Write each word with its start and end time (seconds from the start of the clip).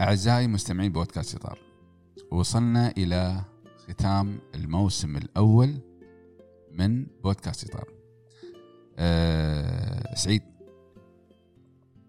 أعزائي 0.00 0.46
مستمعين 0.46 0.92
بودكاست 0.92 1.34
إطار 1.34 1.58
وصلنا 2.30 2.90
إلى 2.96 3.44
ختام 3.88 4.38
الموسم 4.54 5.16
الأول 5.16 5.74
من 6.72 7.06
بودكاست 7.24 7.70
إطار. 7.70 7.88
أه 8.98 10.14
سعيد. 10.14 10.42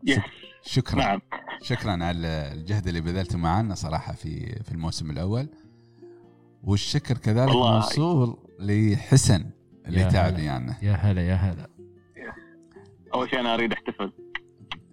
يس 0.04 0.20
شكرا. 0.62 1.00
نعم. 1.00 1.22
شكرا 1.62 1.92
على 1.92 2.28
الجهد 2.28 2.88
اللي 2.88 3.02
بذلته 3.02 3.38
معنا 3.38 3.76
صراحة 3.76 4.14
في 4.14 4.64
في 4.64 4.72
الموسم 4.72 5.12
الأول. 5.12 5.50
والشكر 6.64 7.18
كذلك. 7.18 7.52
موصول 7.52 8.38
لحسن 8.60 9.46
اللي 9.86 10.06
تعب. 10.06 10.40
يعني 10.40 10.76
يا 10.82 10.94
هلا 10.94 11.22
يا 11.22 11.36
هلا. 11.36 11.70
أول 13.14 13.30
شيء 13.30 13.40
أنا 13.40 13.54
أريد 13.54 13.74
أحتفل 13.74 14.12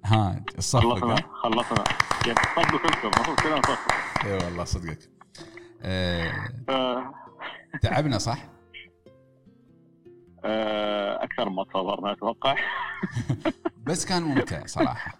ها 0.06 0.44
الصفقة 0.58 0.84
خلصنا 0.94 1.16
خلصنا. 1.42 1.84
يس 2.26 2.36
صدقوا 2.56 2.78
كلكم 2.78 3.08
المفروض 3.08 3.36
كلنا 3.40 3.58
نصفق 3.58 3.92
إي 4.24 4.32
والله 4.44 4.64
صدقك. 4.64 5.10
آه، 5.82 6.32
تعبنا 7.82 8.18
صح؟ 8.18 8.48
آه، 10.44 11.24
أكثر 11.24 11.48
ما 11.48 11.64
تصورنا 11.64 12.12
أتوقع. 12.12 12.54
بس 13.86 14.04
كان 14.06 14.22
ممتع 14.22 14.66
صراحة. 14.66 15.18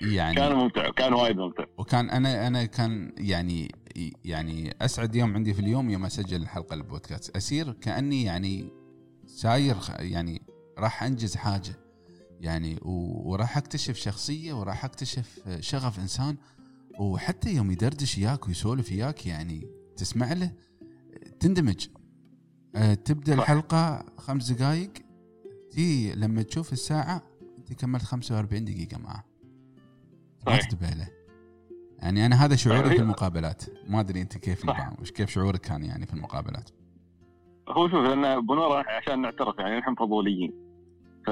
يعني 0.00 0.34
كان 0.36 0.52
ممتع 0.52 0.90
كان 0.90 1.12
وايد 1.14 1.36
ممتع. 1.36 1.64
وكان 1.78 2.10
أنا 2.10 2.46
أنا 2.46 2.64
كان 2.64 3.12
يعني 3.18 3.74
يعني 4.24 4.74
أسعد 4.82 5.14
يوم 5.14 5.34
عندي 5.34 5.54
في 5.54 5.60
اليوم 5.60 5.90
يوم 5.90 6.04
أسجل 6.04 6.42
الحلقة 6.42 6.74
البودكاست. 6.74 7.36
أسير 7.36 7.72
كأني 7.72 8.24
يعني 8.24 8.72
ساير 9.26 9.76
يعني 9.98 10.42
راح 10.78 11.02
أنجز 11.02 11.36
حاجة. 11.36 11.89
يعني 12.40 12.78
وراح 12.82 13.56
أكتشف 13.56 13.96
شخصية 13.96 14.52
وراح 14.52 14.84
أكتشف 14.84 15.40
شغف 15.60 15.98
إنسان 15.98 16.36
وحتى 16.98 17.54
يوم 17.54 17.70
يدردش 17.70 18.18
وياك 18.18 18.48
ويسولف 18.48 18.92
وياك 18.92 19.26
يعني 19.26 19.66
تسمع 19.96 20.32
له 20.32 20.52
تندمج. 21.40 21.88
أه، 22.74 22.94
تبدأ 22.94 23.36
صح. 23.36 23.40
الحلقة 23.40 24.04
خمس 24.18 24.50
دقائق 24.52 24.92
تي 25.70 26.14
لما 26.14 26.42
تشوف 26.42 26.72
الساعة 26.72 27.22
انت 27.58 27.72
كملت 27.72 28.02
45 28.02 28.64
دقيقة 28.64 28.98
معه. 28.98 29.24
ما. 30.46 30.56
تنتبه 30.56 30.90
له. 30.90 31.08
يعني 31.98 32.26
أنا 32.26 32.44
هذا 32.44 32.56
شعوري. 32.56 32.90
في 32.90 33.02
المقابلات. 33.02 33.62
ما 33.88 34.00
أدري 34.00 34.20
أنت 34.20 34.38
كيف 34.38 34.62
وش 35.00 35.10
كيف 35.10 35.30
شعورك 35.30 35.60
كان 35.60 35.84
يعني 35.84 36.06
في 36.06 36.14
المقابلات؟ 36.14 36.70
هو 37.68 37.88
شوف 37.88 38.00
لأن 38.00 38.46
بنورة 38.46 38.84
عشان 38.88 39.22
نعترف 39.22 39.58
يعني 39.58 39.78
نحن 39.78 39.94
فضوليين. 39.94 40.69
ف... 41.26 41.30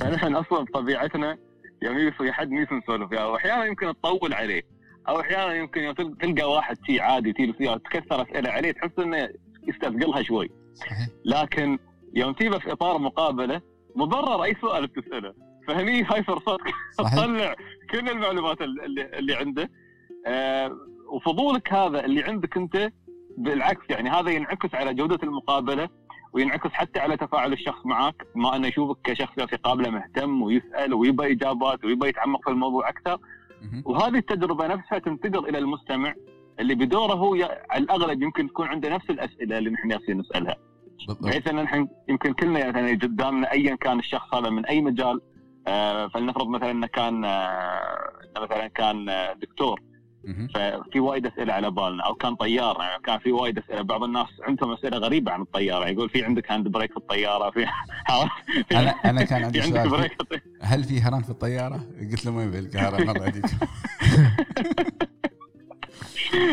فنحن 0.00 0.34
أصلا 0.34 0.64
بطبيعتنا 0.64 1.38
يوم 1.82 1.98
يجي 1.98 2.32
حد 2.32 2.50
نيجي 2.50 2.74
نسولف 2.74 3.12
وياه 3.12 3.30
واحيانا 3.30 3.64
يمكن 3.64 3.86
تطول 3.86 4.32
عليه 4.34 4.62
أو 5.08 5.20
أحيانا 5.20 5.54
يمكن 5.54 5.80
يوم 5.80 5.94
تلقى 5.94 6.50
واحد 6.50 6.76
شي 6.86 7.00
عادي 7.00 7.32
تجلس 7.32 7.60
وياه 7.60 7.76
تكثر 7.76 8.22
أسئلة 8.22 8.50
عليه 8.50 8.72
تحس 8.72 8.98
إنه 8.98 9.28
يستثقلها 9.68 10.22
شوي. 10.22 10.50
صحيح. 10.74 11.08
لكن 11.24 11.78
يوم 12.14 12.32
تجيبه 12.32 12.58
في 12.58 12.72
إطار 12.72 12.98
مقابلة 12.98 13.60
مبرر 13.96 14.44
أي 14.44 14.56
سؤال 14.60 14.86
بتسأله. 14.86 15.34
فهني 15.68 16.02
هاي 16.02 16.22
فرصتك 16.22 16.72
تطلع 16.98 17.54
كل 17.90 18.08
المعلومات 18.08 18.60
اللي, 18.60 19.18
اللي 19.18 19.34
عنده. 19.34 19.70
آه 20.26 20.76
وفضولك 21.08 21.72
هذا 21.72 22.04
اللي 22.04 22.22
عندك 22.22 22.56
أنت 22.56 22.92
بالعكس 23.38 23.90
يعني 23.90 24.10
هذا 24.10 24.30
ينعكس 24.30 24.74
على 24.74 24.94
جودة 24.94 25.18
المقابلة. 25.22 25.88
وينعكس 26.36 26.70
حتى 26.70 27.00
على 27.00 27.16
تفاعل 27.16 27.52
الشخص 27.52 27.86
معك 27.86 28.26
بما 28.34 28.56
انه 28.56 28.68
يشوفك 28.68 28.96
كشخص 29.04 29.40
في 29.40 29.56
قابله 29.56 29.90
مهتم 29.90 30.42
ويسأل 30.42 30.94
ويبى 30.94 31.32
إجابات 31.32 31.84
ويبى 31.84 32.08
يتعمق 32.08 32.44
في 32.44 32.50
الموضوع 32.50 32.88
أكثر 32.88 33.18
مهم. 33.62 33.82
وهذه 33.86 34.18
التجربة 34.18 34.66
نفسها 34.66 34.98
تنتقل 34.98 35.48
إلى 35.48 35.58
المستمع 35.58 36.14
اللي 36.60 36.74
بدوره 36.74 37.12
هو 37.12 37.34
على 37.70 37.84
الأغلب 37.84 38.22
يمكن 38.22 38.48
تكون 38.48 38.66
عنده 38.66 38.88
نفس 38.88 39.10
الأسئلة 39.10 39.58
اللي 39.58 39.70
نحن 39.70 39.88
جالسين 39.88 40.18
نسألها 40.18 40.56
بالضبط 40.98 41.22
بحيث 41.22 41.48
أن 41.48 41.56
نحن 41.56 41.88
يمكن 42.08 42.32
كلنا 42.32 42.58
يعني 42.58 42.94
قدامنا 42.94 43.52
ايا 43.52 43.74
كان 43.74 43.98
الشخص 43.98 44.34
هذا 44.34 44.50
من 44.50 44.66
أي 44.66 44.80
مجال 44.80 45.20
آه، 45.68 46.08
فلنفرض 46.08 46.48
مثلا 46.48 46.70
إنه 46.70 46.86
كان 46.86 47.24
آه، 47.24 48.12
مثلا 48.42 48.66
كان 48.66 49.08
آه، 49.08 49.32
دكتور. 49.32 49.80
ففي 50.54 51.00
وايد 51.00 51.26
أسئلة 51.26 51.52
على 51.52 51.70
بالنا 51.70 52.02
أو 52.02 52.14
كان 52.14 52.34
طيار 52.34 52.76
يعني 52.80 53.02
كان 53.02 53.18
في 53.18 53.32
وايد 53.32 53.58
أسئلة 53.58 53.82
بعض 53.82 54.02
الناس 54.02 54.26
عندهم 54.42 54.72
أسئلة 54.72 54.98
غريبة 54.98 55.32
عن 55.32 55.40
الطيارة 55.40 55.84
يعني 55.84 55.96
يقول 55.96 56.08
في 56.08 56.24
عندك 56.24 56.52
hand 56.52 56.68
brake 56.68 56.90
في 56.90 56.96
الطيارة 56.96 57.50
في 57.50 57.66
أنا 58.72 58.90
أنا 58.90 59.24
كان 59.24 59.44
عندي 59.44 59.62
سؤال 59.62 59.88
brake. 59.88 60.16
هل 60.62 60.84
في 60.84 61.00
هرن 61.00 61.22
في 61.22 61.30
الطيارة؟ 61.30 61.80
قلت 62.12 62.26
له 62.26 62.32
وين 62.32 62.50
في 62.50 62.58
القاهره 62.58 63.04
مرة 63.04 63.22
هذيك 63.22 63.46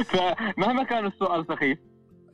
فمهما 0.05 0.83
كان 0.83 1.05
السؤال 1.05 1.45
سخيف 1.47 1.79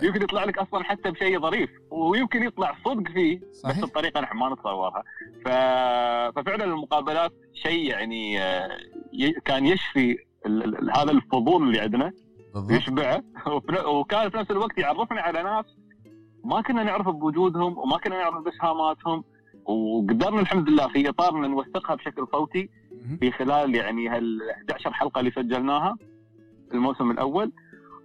يمكن 0.02 0.22
يطلع 0.22 0.44
لك 0.44 0.58
أصلا 0.58 0.84
حتى 0.84 1.12
بشيء 1.12 1.40
ظريف 1.40 1.70
ويمكن 1.92 2.44
يطلع 2.44 2.76
صدق 2.86 3.12
فيه 3.12 3.40
بس 3.40 3.58
صحيح 3.58 3.80
بطريقة 3.80 4.22
نحن 4.22 4.38
ما 4.38 4.54
نتصورها 4.54 5.04
ف... 5.46 5.48
ففعلا 6.40 6.64
المقابلات 6.64 7.32
شيء 7.54 7.90
يعني 7.90 8.42
آه،. 8.42 8.78
كان 9.46 9.66
يشفي 9.66 10.18
هذا 10.96 11.12
الفضول 11.12 11.68
اللي 11.68 11.80
عندنا 11.80 12.12
يشبعه. 12.70 13.24
وكان 13.96 14.30
في 14.30 14.38
نفس 14.38 14.52
الوقت 14.52 14.78
يعرفنا 14.78 15.22
على 15.22 15.44
ناس 15.44 15.66
ما 16.44 16.62
كنا 16.62 16.84
نعرف 16.84 17.08
بوجودهم 17.10 17.78
وما 17.78 17.98
كنا 17.98 18.18
نعرف 18.18 18.44
باسهاماتهم 18.44 19.24
وقدرنا 19.66 20.40
الحمد 20.42 20.70
لله 20.70 20.88
في 20.88 21.10
إطارنا 21.10 21.48
نوثقها 21.48 21.96
بشكل 21.96 22.28
صوتي. 22.32 22.70
في 23.20 23.32
خلال 23.32 23.76
يعني 23.76 24.10
هال 24.10 24.40
11 24.52 24.94
حلقة 24.94 25.20
اللي 25.20 25.32
سجلناها 25.32 25.98
الموسم 26.74 27.12
الأول. 27.12 27.52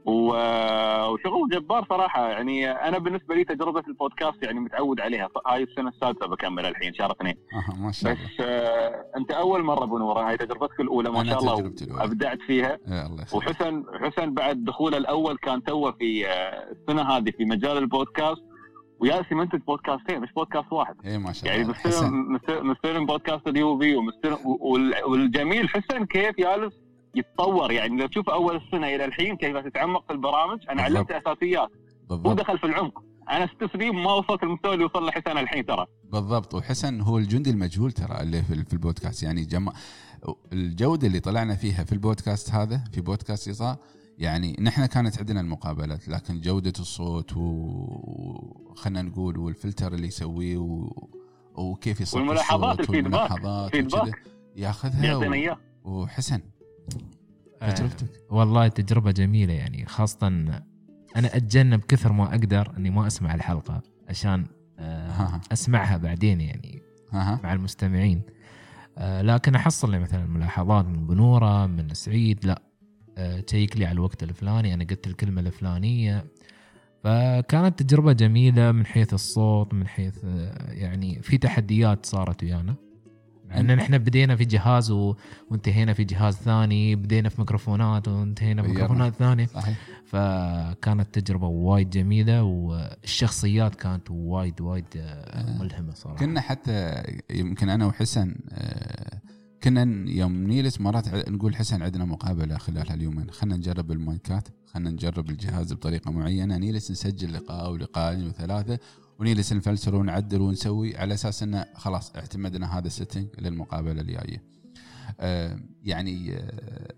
وشغل 0.07 1.49
جبار 1.53 1.87
صراحة 1.91 2.29
يعني 2.29 2.71
أنا 2.71 2.99
بالنسبة 2.99 3.35
لي 3.35 3.45
تجربة 3.45 3.83
البودكاست 3.89 4.43
يعني 4.43 4.61
متعود 4.61 5.01
عليها. 5.01 5.29
هاي 5.47 5.63
السنة 5.63 5.89
السادسة 5.89 6.27
بكمل 6.27 6.67
الحين 6.67 6.95
شهر 6.95 7.13
اثنين 7.13 7.35
أها 7.55 7.77
ما 7.85 7.93
شاء 7.93 8.13
بس 8.13 8.19
الله. 8.41 8.51
آه 8.51 9.05
أنت 9.17 9.31
أول 9.31 9.63
مرة 9.63 9.85
بنورة. 9.85 10.29
هاي 10.29 10.37
تجربتك 10.37 10.81
الأولى 10.81 11.11
ما 11.11 11.25
شاء 11.25 11.39
الله 11.39 11.73
أبدعت 11.91 12.39
فيها. 12.47 12.79
يخليك. 12.89 13.35
وحسن 13.35 13.85
حسن 14.01 14.35
بعد 14.35 14.65
دخوله 14.65 14.97
الأول 14.97 15.37
كان 15.37 15.63
توه 15.65 15.93
في 15.93 16.29
آه، 16.29 16.31
السنة 16.73 17.03
هذه 17.03 17.31
في 17.31 17.45
مجال 17.45 17.79
البودكاست. 17.79 18.43
ويا 19.01 19.25
منتج 19.33 19.59
بودكاستين 19.61 20.21
مش 20.21 20.33
بودكاست 20.33 20.73
واحد. 20.73 20.95
اي 21.07 21.19
ما 21.19 21.33
شاء 21.33 21.47
يعني 21.51 21.63
الله. 21.63 21.75
حسن. 21.75 22.11
مستلم- 22.13 22.71
مستلم 22.71 23.07
بودكاست 23.07 23.49
اليو 23.49 23.79
في 23.79 23.97
ومستلم 23.97 24.39
وال- 24.45 25.05
والجميل 25.05 25.69
حسن 25.69 26.05
كيف 26.07 26.37
جالس 26.39 26.75
يتطور 27.17 27.73
يعني. 27.73 27.97
لو 27.97 28.07
تشوف 28.07 28.31
أول 28.31 28.57
السنة 28.57 28.87
إلى 28.87 29.05
الحين 29.05 29.37
كيف 29.37 29.57
تتعمق 29.57 30.07
في 30.07 30.13
البرامج 30.13 30.61
أنا 30.71 30.89
بالضبط. 30.89 31.13
علمت 31.13 31.27
أساسيات. 31.29 31.71
بالضبط. 32.11 32.41
دخل 32.41 32.59
في 32.59 32.67
العمق. 32.67 33.03
أنا 33.31 33.47
ست 33.47 33.73
سنين 33.73 33.95
ما 33.95 34.13
وصلت 34.13 34.43
المستوى 34.43 34.75
اللي 34.75 34.85
وصل 34.85 35.03
له 35.03 35.11
حسن 35.11 35.39
الحين 35.39 35.67
ترى. 35.67 35.87
بالضبط. 36.13 36.55
وحسن 36.55 37.01
هو 37.01 37.19
الجندي 37.19 37.51
المجهول 37.51 37.93
ترى 37.93 38.21
اللي 38.21 38.43
في 38.43 38.73
البودكاست. 38.73 39.23
يعني 39.23 39.45
جمع 39.45 39.73
الجودة 40.53 41.07
اللي 41.07 41.21
طلعنا 41.21 41.55
فيها 41.55 41.85
في 41.85 41.93
البودكاست 41.93 42.51
هذا 42.51 42.85
في 42.93 43.01
بودكاست 43.01 43.49
إصاء 43.49 43.79
يعني 44.19 44.57
نحن 44.61 44.87
كانت 44.87 45.19
عندنا 45.19 45.41
المقابلات 45.41 46.09
لكن 46.09 46.41
جودة 46.41 46.73
الصوت 46.79 47.37
وخلنا 47.37 49.03
نقول 49.03 49.39
والفلتر 49.39 49.95
اللي 49.95 50.07
يسويه 50.07 50.57
و... 50.57 50.91
وكيف 51.55 52.01
يصف 52.01 52.15
والملاحظات، 52.15 52.81
الفيدباك، 52.81 53.31
والملاحظات 53.31 54.15
ياخذها 54.57 55.17
و... 55.17 55.57
وحسن. 55.85 56.41
تجربتك 57.71 58.09
والله 58.31 58.69
تجربة 58.69 59.11
جميلة 59.11 59.53
يعني 59.53 59.87
خاصة 59.87 60.27
أنا 61.17 61.37
أتجنب 61.37 61.81
كثر 61.81 62.13
ما 62.13 62.25
أقدر 62.25 62.73
إني 62.77 62.91
ما 62.91 63.07
أسمع 63.07 63.35
الحلقة 63.35 63.83
عشان 64.09 64.47
آه، 64.79 65.11
ها 65.11 65.41
أسمعها 65.53 65.97
بعدين 65.97 66.41
يعني 66.41 66.83
مع 67.13 67.53
المستمعين. 67.53 68.23
آه، 68.99 69.23
لكن 69.23 69.55
أحصل 69.55 69.91
لي 69.91 69.99
مثلا 69.99 70.27
ملاحظات 70.27 70.85
من 70.85 71.07
بنورة 71.07 71.67
من 71.67 71.95
سعيد 71.95 72.47
لا. 72.47 72.63
آه، 73.19 73.41
تشيك 73.41 73.77
لي 73.77 73.87
على 73.87 73.93
الوقت 73.95 74.23
الفلاني 74.23 74.75
أنا 74.75 74.85
قلت 74.85 75.07
الكلمة 75.07 75.41
الفلانية. 75.41 76.25
فكانت 77.05 77.83
تجربة 77.83 78.13
جميلة 78.13 78.73
من 78.73 78.87
حيث 78.87 79.15
الصوت 79.15 79.75
من 79.75 79.89
حيث 79.89 80.25
يعني 80.69 81.23
في 81.23 81.39
تحديات 81.39 82.07
صارت 82.07 82.43
ويانا. 82.43 82.75
ان 83.61 83.77
نحن 83.77 83.99
بدينا 83.99 84.37
في 84.37 84.45
جهاز 84.45 84.91
و... 84.91 85.15
وانتهينا 85.51 85.93
في 85.93 86.05
جهاز 86.05 86.35
ثاني 86.35 86.97
بدينا 86.97 87.29
في 87.29 87.41
ميكروفونات 87.41 88.09
وانتهينا 88.09 88.63
في. 88.63 88.69
ميكروفونات 88.69 89.15
ثانية. 89.15 89.47
صحيح. 89.47 89.79
فكانت 90.05 91.19
تجربة 91.19 91.47
وايد 91.47 91.91
جميلة 91.91 92.43
والشخصيات 92.43 93.75
كانت 93.75 94.11
وايد 94.11 94.61
وايد 94.61 94.85
آه، 94.97 95.59
ملهمة 95.59 95.95
صراحة. 95.95 96.17
كنا 96.19 96.41
حتى 96.41 97.03
يمكن 97.31 97.69
أنا 97.69 97.87
وحسن 97.87 98.35
آه، 98.53 99.14
كنا 99.65 100.11
يوم 100.11 100.47
نجلس 100.47 100.81
مرات 100.81 101.29
نقول 101.29 101.57
حسن 101.57 101.83
عندنا 101.83 102.05
مقابلة 102.05 102.59
خلال 102.59 102.91
هاليومين. 102.91 103.31
خلينا 103.31 103.57
نجرب 103.57 103.93
المايكات 103.93 104.49
خلينا 104.67 104.91
نجرب 104.91 105.31
الجهاز 105.31 105.73
بطريقة 105.73 106.11
معينة. 106.11 106.57
نجلس 106.57 106.91
نسجل 106.91 107.33
لقاء 107.33 107.73
ولقاءين 107.73 108.27
وثلاثة 108.27 108.79
ونجلس 109.19 109.53
نفلتر 109.53 109.95
ونعدل 109.95 110.41
ونسوي 110.41 110.97
على 110.97 111.15
أساس 111.15 111.43
إنه 111.43 111.67
خلاص 111.75 112.17
اعتمدنا 112.17 112.79
هذا 112.79 112.87
ال 112.87 112.92
setting 112.92 113.27
للمقابلة 113.39 114.01
الجاية. 114.01 114.43
آه، 115.21 115.61
يعني 115.83 116.35
آه، 116.35 116.95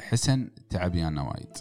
حسن 0.00 0.48
تعب 0.70 0.94
ويانا 0.94 1.22
وايد. 1.22 1.52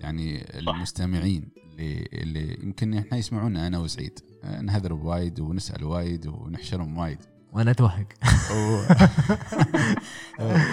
يعني 0.00 0.58
المستمعين 0.58 1.48
اللي 1.78 2.08
اللي 2.12 2.58
يمكن 2.62 2.94
إحنا 2.94 3.18
يسمعونا 3.18 3.66
أنا 3.66 3.78
وسعيد. 3.78 4.18
آه، 4.44 4.60
نهذر 4.60 4.94
بوايد 4.94 5.40
ونسأل 5.40 5.84
وايد 5.84 6.26
ونحشرهم 6.26 6.98
وايد. 6.98 7.18
وأنا 7.58 7.70
اتوهق 7.70 8.06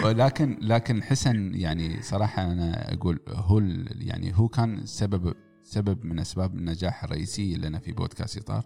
ولكن 0.04 0.58
لكن 0.62 1.04
حسن 1.04 1.56
يعني 1.56 2.02
صراحة 2.02 2.52
أنا 2.52 2.94
أقول 2.94 3.20
هو 3.28 3.60
يعني 4.00 4.32
هو 4.36 4.48
كان 4.48 4.86
سبب 4.86 5.34
سبب 5.64 6.06
من 6.06 6.20
أسباب 6.20 6.56
النجاح 6.56 7.04
الرئيسيه 7.04 7.58
لنا 7.58 7.80
في 7.80 7.92
بودكاست 7.92 8.38
إطار 8.38 8.66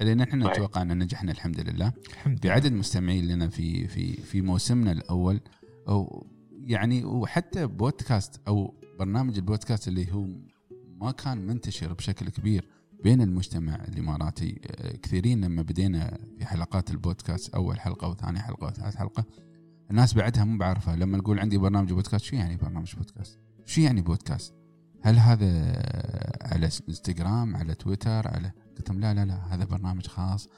اللي 0.00 0.14
نحن 0.14 0.42
صحيح. 0.42 0.52
نتوقع 0.52 0.82
ان 0.82 0.98
نجحنا 0.98 1.32
الحمد 1.32 1.60
لله. 1.60 1.92
الحمد 2.12 2.46
لله. 2.46 2.54
بعدد 2.54 2.72
مستمعين 2.72 3.28
لنا 3.28 3.48
في 3.48 3.88
في 3.88 4.12
في 4.12 4.40
موسمنا 4.42 4.92
الأول 4.92 5.40
أو 5.88 6.26
يعني 6.66 7.04
وحتى 7.04 7.66
بودكاست 7.66 8.40
أو 8.48 8.74
برنامج 8.98 9.36
البودكاست 9.36 9.88
اللي 9.88 10.12
هو 10.12 10.26
ما 11.00 11.10
كان 11.10 11.46
منتشر 11.46 11.92
بشكل 11.92 12.28
كبير 12.28 12.64
بين 13.04 13.22
المجتمع 13.22 13.74
الإماراتي 13.74 14.60
آه، 14.66 14.96
كثيرين 14.96 15.44
لما 15.44 15.62
بدينا 15.62 16.18
في 16.38 16.46
حلقات 16.46 16.90
البودكاست 16.90 17.54
أول 17.54 17.80
حلقة 17.80 18.08
وثاني 18.08 18.40
حلقة 18.40 18.66
وثالث 18.66 18.96
حلقة 18.96 19.24
الناس 19.90 20.14
بعدها 20.14 20.44
مو 20.44 20.58
بعرفها 20.58 20.96
لما 20.96 21.18
نقول 21.18 21.38
عندي 21.38 21.58
برنامج 21.58 21.92
بودكاست 21.92 22.24
شو 22.24 22.36
يعني 22.36 22.56
برنامج 22.56 22.96
بودكاست؟ 22.96 23.38
شو 23.64 23.80
يعني 23.80 24.00
بودكاست؟ 24.00 24.54
هل 25.02 25.18
هذا 25.18 25.46
على 26.42 26.70
إنستغرام 26.88 27.56
على 27.56 27.74
تويتر 27.74 28.28
على 28.28 28.52
قلت 28.76 28.90
لهم 28.90 29.00
لا 29.00 29.14
لا 29.14 29.24
لا 29.24 29.54
هذا 29.54 29.64
برنامج 29.64 30.06
خاص 30.06 30.48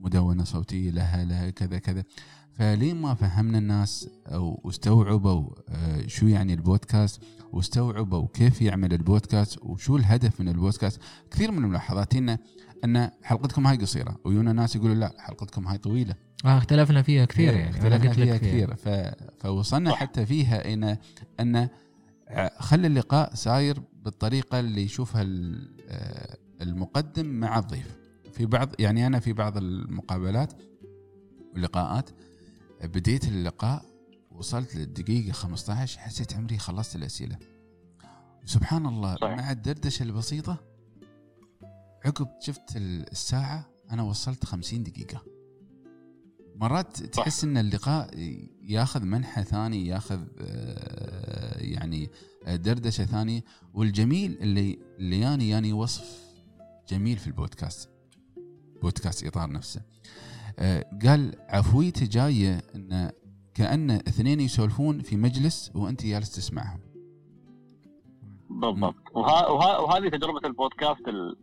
مدونة 0.00 0.44
صوتية 0.44 0.90
لها 0.90 1.24
لها 1.24 1.50
كذا 1.50 1.78
كذا 1.78 2.04
فلين 2.52 3.00
ما 3.00 3.14
فهمنا 3.14 3.58
الناس 3.58 4.08
أو 4.26 4.62
استوعبوا 4.68 5.50
آه، 5.68 6.06
شو 6.06 6.26
يعني 6.26 6.54
البودكاست؟ 6.54 7.22
واستوعبوا 7.52 8.28
كيف 8.34 8.62
يعمل 8.62 8.92
البودكاست؟ 8.92 9.58
وشو 9.62 9.96
الهدف 9.96 10.40
من 10.40 10.48
البودكاست؟ 10.48 11.00
كثير 11.30 11.50
من 11.50 11.64
الملاحظات 11.64 12.14
إن 12.14 12.38
أن 12.84 13.10
حلقتكم 13.22 13.66
هاي 13.66 13.76
قصيرة 13.76 14.16
ويونا 14.24 14.52
ناس 14.52 14.76
يقولوا 14.76 14.94
لا 14.94 15.14
حلقتكم 15.18 15.68
هاي 15.68 15.78
طويلة. 15.78 16.14
آه 16.44 16.58
اختلفنا 16.58 17.02
فيها 17.02 17.24
كثير 17.24 17.54
يعني 17.54 17.80
انا 17.80 17.96
اختلفنا 17.96 18.12
فيها 18.12 18.36
كثير 18.36 18.74
ف... 18.74 18.88
فوصلنا. 19.38 19.94
حتى 19.94 20.26
فيها 20.26 20.72
إن 20.72 20.96
أن 21.40 21.68
خلي 22.58 22.86
اللقاء 22.86 23.34
ساير 23.34 23.82
بالطريقة 24.02 24.60
اللي 24.60 24.82
يشوفها 24.82 25.22
آه، 25.22 26.36
المقدم 26.62 27.26
مع 27.26 27.58
الضيف. 27.58 27.96
في 28.32 28.46
بعض 28.46 28.68
يعني 28.78 29.06
أنا 29.06 29.20
في 29.20 29.32
بعض 29.32 29.56
المقابلات 29.56 30.52
واللقاءات 31.52 32.10
بديت 32.82 33.28
اللقاء 33.28 33.84
وصلت 34.30 34.76
للدقيقة 34.76 35.32
15 35.32 35.98
حسيت 35.98 36.34
عمري 36.34 36.58
خلصت 36.58 36.96
الأسئلة. 36.96 37.38
سبحان 38.44 38.86
الله 38.86 39.16
صحيح. 39.16 39.36
مع 39.38 39.50
الدردشة 39.50 40.02
البسيطة 40.02 40.56
عقب 42.04 42.28
شفت 42.40 42.76
الساعة 42.76 43.68
أنا 43.90 44.02
وصلت 44.02 44.44
50 44.44 44.82
دقيقة. 44.82 45.22
مرات 46.56 47.02
تحس 47.02 47.44
إن 47.44 47.56
اللقاء 47.56 48.18
ياخذ 48.62 49.02
منحى 49.04 49.44
ثاني 49.44 49.86
ياخذ 49.86 50.20
آه، 50.40 51.58
يعني 51.58 52.10
دردشة 52.46 53.04
ثانية. 53.04 53.44
والجميل 53.74 54.38
اللي 54.40 54.78
اللي 54.98 55.20
ياني 55.20 55.48
ياني 55.48 55.72
وصف 55.72 56.18
جميل 56.88 57.18
في 57.18 57.26
البودكاست 57.26 57.88
بودكاست 58.82 59.24
إطار 59.24 59.50
نفسه. 59.52 59.82
قال 61.06 61.34
عفويته 61.48 62.06
جاية 62.06 62.62
إن 62.74 63.10
كأن 63.54 63.90
اثنين 63.90 64.40
يسولفون 64.40 64.98
في 65.00 65.16
مجلس 65.16 65.72
وأنت 65.74 66.06
جالس 66.06 66.30
تسمعهم. 66.36 66.80
بالضبط. 68.50 68.94
وها 69.14 69.48
وها 69.48 69.78
وهذه 69.78 70.08
تجربة 70.08 70.40
البودكاست 70.48 71.08
ال- 71.08 71.36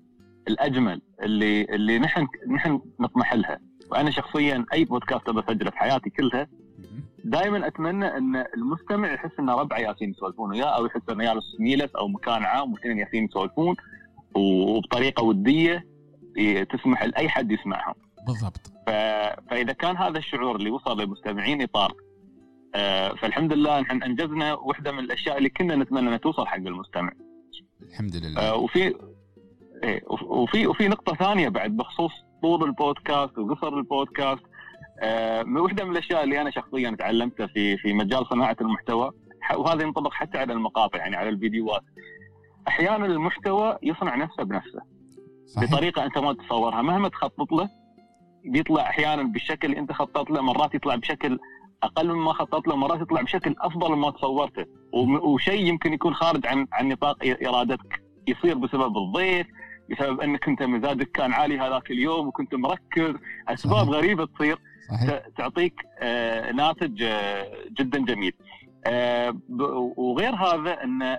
الأجمل 0.48 1.02
اللي 1.24 1.64
اللي 1.64 2.00
نحن 2.00 2.28
نحن 2.56 2.82
نطمح 3.00 3.34
لها. 3.34 3.60
وأنا 3.92 4.12
شخصيا 4.12 4.66
أي 4.74 4.86
بودكاست 4.86 5.30
ابى 5.30 5.40
أسجله 5.40 5.72
في 5.72 5.78
حياتي 5.78 6.10
كلها 6.10 6.48
دائما 7.26 7.68
أتمنى 7.68 8.06
إن 8.18 8.36
المستمع 8.58 9.14
يحس 9.14 9.32
إنه 9.40 9.54
ربعه 9.56 9.78
ياسين 9.80 10.10
يسولفون 10.10 10.50
وياه 10.50 10.66
أو 10.78 10.86
يحس 10.86 11.02
إنه 11.10 11.24
جالس 11.24 11.46
ميلس 11.60 11.96
أو 11.96 12.08
مكان 12.08 12.44
عام 12.44 12.74
واثنين 12.74 12.98
ياسين 12.98 13.26
يسولفون 13.26 13.76
وبطريقة 14.36 15.24
ودية 15.24 15.86
تسمح 16.74 17.04
لأي 17.04 17.30
حد 17.30 17.52
يسمعهم. 17.52 17.94
بالضبط. 18.28 18.68
ف... 18.88 18.90
فإذا 19.50 19.74
كان 19.74 19.98
هذا 19.98 20.18
الشعور 20.18 20.56
اللي 20.56 20.70
وصل 20.70 21.02
للمستمعين 21.02 21.62
اطار 21.62 21.94
آه، 22.76 23.10
فالحمد 23.10 23.54
لله 23.54 23.80
نحن 23.80 24.04
أنجزنا 24.04 24.54
واحدة 24.54 24.92
من 24.92 25.00
الأشياء 25.00 25.38
اللي 25.38 25.50
كنا 25.50 25.76
نتمنى 25.76 26.08
انها 26.08 26.18
توصل 26.18 26.48
حق 26.48 26.56
المستمع. 26.56 27.12
الحمد 27.82 28.16
آه، 28.16 28.20
لله 28.20 28.56
وفي 28.56 28.96
إيه، 29.84 30.02
وف- 30.08 30.24
وفي 30.24 30.68
وفي 30.68 30.88
نقطة 30.88 31.16
ثانية 31.16 31.50
بعد 31.50 31.78
بخصوص 31.78 32.12
طول 32.42 32.64
البودكاست 32.64 33.38
وقصر 33.38 33.68
البودكاست 33.68 34.42
آه، 35.02 35.44
من 35.44 35.58
واحدة 35.62 35.84
من 35.86 35.92
الأشياء 35.92 36.24
اللي 36.24 36.42
أنا 36.42 36.52
شخصيا 36.52 36.96
تعلمتها 37.00 37.48
في 37.48 37.78
في 37.78 37.94
مجال 37.94 38.26
صناعة 38.30 38.58
المحتوى 38.62 39.12
وهذا 39.56 39.84
ينطبق 39.84 40.14
حتى 40.14 40.38
على 40.38 40.54
المقاطع 40.54 40.98
يعني 41.00 41.16
على 41.16 41.30
الفيديوهات. 41.30 41.84
أحيانا 42.68 43.06
المحتوى 43.06 43.78
يصنع 43.84 44.16
نفسه 44.16 44.44
بنفسه 44.44 44.80
صحيح. 45.46 45.72
بطريقة 45.72 46.06
أنت 46.06 46.18
ما 46.18 46.34
تتصورها 46.34 46.82
مهما 46.82 47.10
تخطط 47.10 47.52
له 47.52 47.70
بيطلع 48.46 48.82
أحيانا 48.82 49.24
بالشكل 49.24 49.68
اللي 49.68 49.80
أنت 49.80 49.92
خططت 49.92 50.32
له 50.32 50.42
مرات 50.42 50.76
يطلع 50.76 50.96
بشكل 50.96 51.40
أقل 51.84 52.14
مما 52.14 52.34
خططت 52.34 52.68
له 52.68 52.76
مرات 52.76 53.02
يطلع 53.02 53.22
بشكل 53.22 53.56
أفضل 53.62 53.96
مما 53.96 54.12
تصورته. 54.12 54.66
وشيء 55.24 55.66
يمكن 55.66 55.94
يكون 55.94 56.14
خارج 56.14 56.48
عن 56.48 56.68
عن 56.74 56.88
نطاق 56.88 57.18
إرادتك. 57.44 58.04
يصير 58.28 58.58
بسبب 58.58 58.98
الضيف 58.98 59.48
بسبب 59.92 60.22
أنك 60.22 60.48
أنت 60.48 60.64
مزاجك 60.64 61.12
كان 61.12 61.34
عالي 61.34 61.60
هذاك 61.60 61.92
اليوم 61.92 62.28
وكنت 62.28 62.56
مركز. 62.56 63.14
أسباب 63.48 63.86
صحيح. 63.86 63.90
غريبة 63.90 64.26
تصير 64.26 64.58
صحيح. 64.90 65.22
تعطيك 65.38 65.74
آه، 66.00 66.52
ناتج 66.52 67.04
آه، 67.04 67.52
جدا 67.80 68.06
جميل. 68.06 68.34
آه، 68.86 69.38
وغير 69.98 70.36
هذا 70.36 70.84
إن 70.84 71.18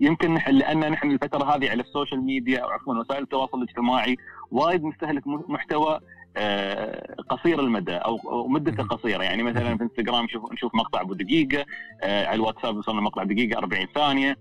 يمكن 0.00 0.34
لأن 0.34 0.90
نحن 0.90 1.10
الفترة 1.10 1.56
هذه 1.56 1.70
على 1.70 1.82
ال 1.82 1.88
social 1.88 2.24
media 2.24 2.60
أو 2.60 2.68
عفوا 2.68 2.94
وسائل 2.94 3.22
التواصل 3.22 3.58
الاجتماعي 3.58 4.16
وايد 4.50 4.84
نستهلك 4.84 5.26
محتوى 5.26 6.00
آه، 6.36 7.14
قصير 7.28 7.60
المدى 7.60 7.94
أو 7.94 8.48
مدته. 8.48 8.82
قصيرة. 8.82 9.22
يعني 9.22 9.42
مثلا 9.42 9.76
في 9.76 9.82
إنستغرام 9.82 10.24
نشوف 10.24 10.52
نشوف 10.52 10.74
مقطع 10.74 11.00
أبو 11.00 11.14
دقيقة 11.14 11.64
آه، 12.02 12.26
على 12.26 12.34
الواتساب 12.34 12.76
وصلنا 12.76 13.00
مقطع 13.00 13.24
دقيقة 13.24 13.58
40 13.58 13.86
ثانية. 13.94 14.36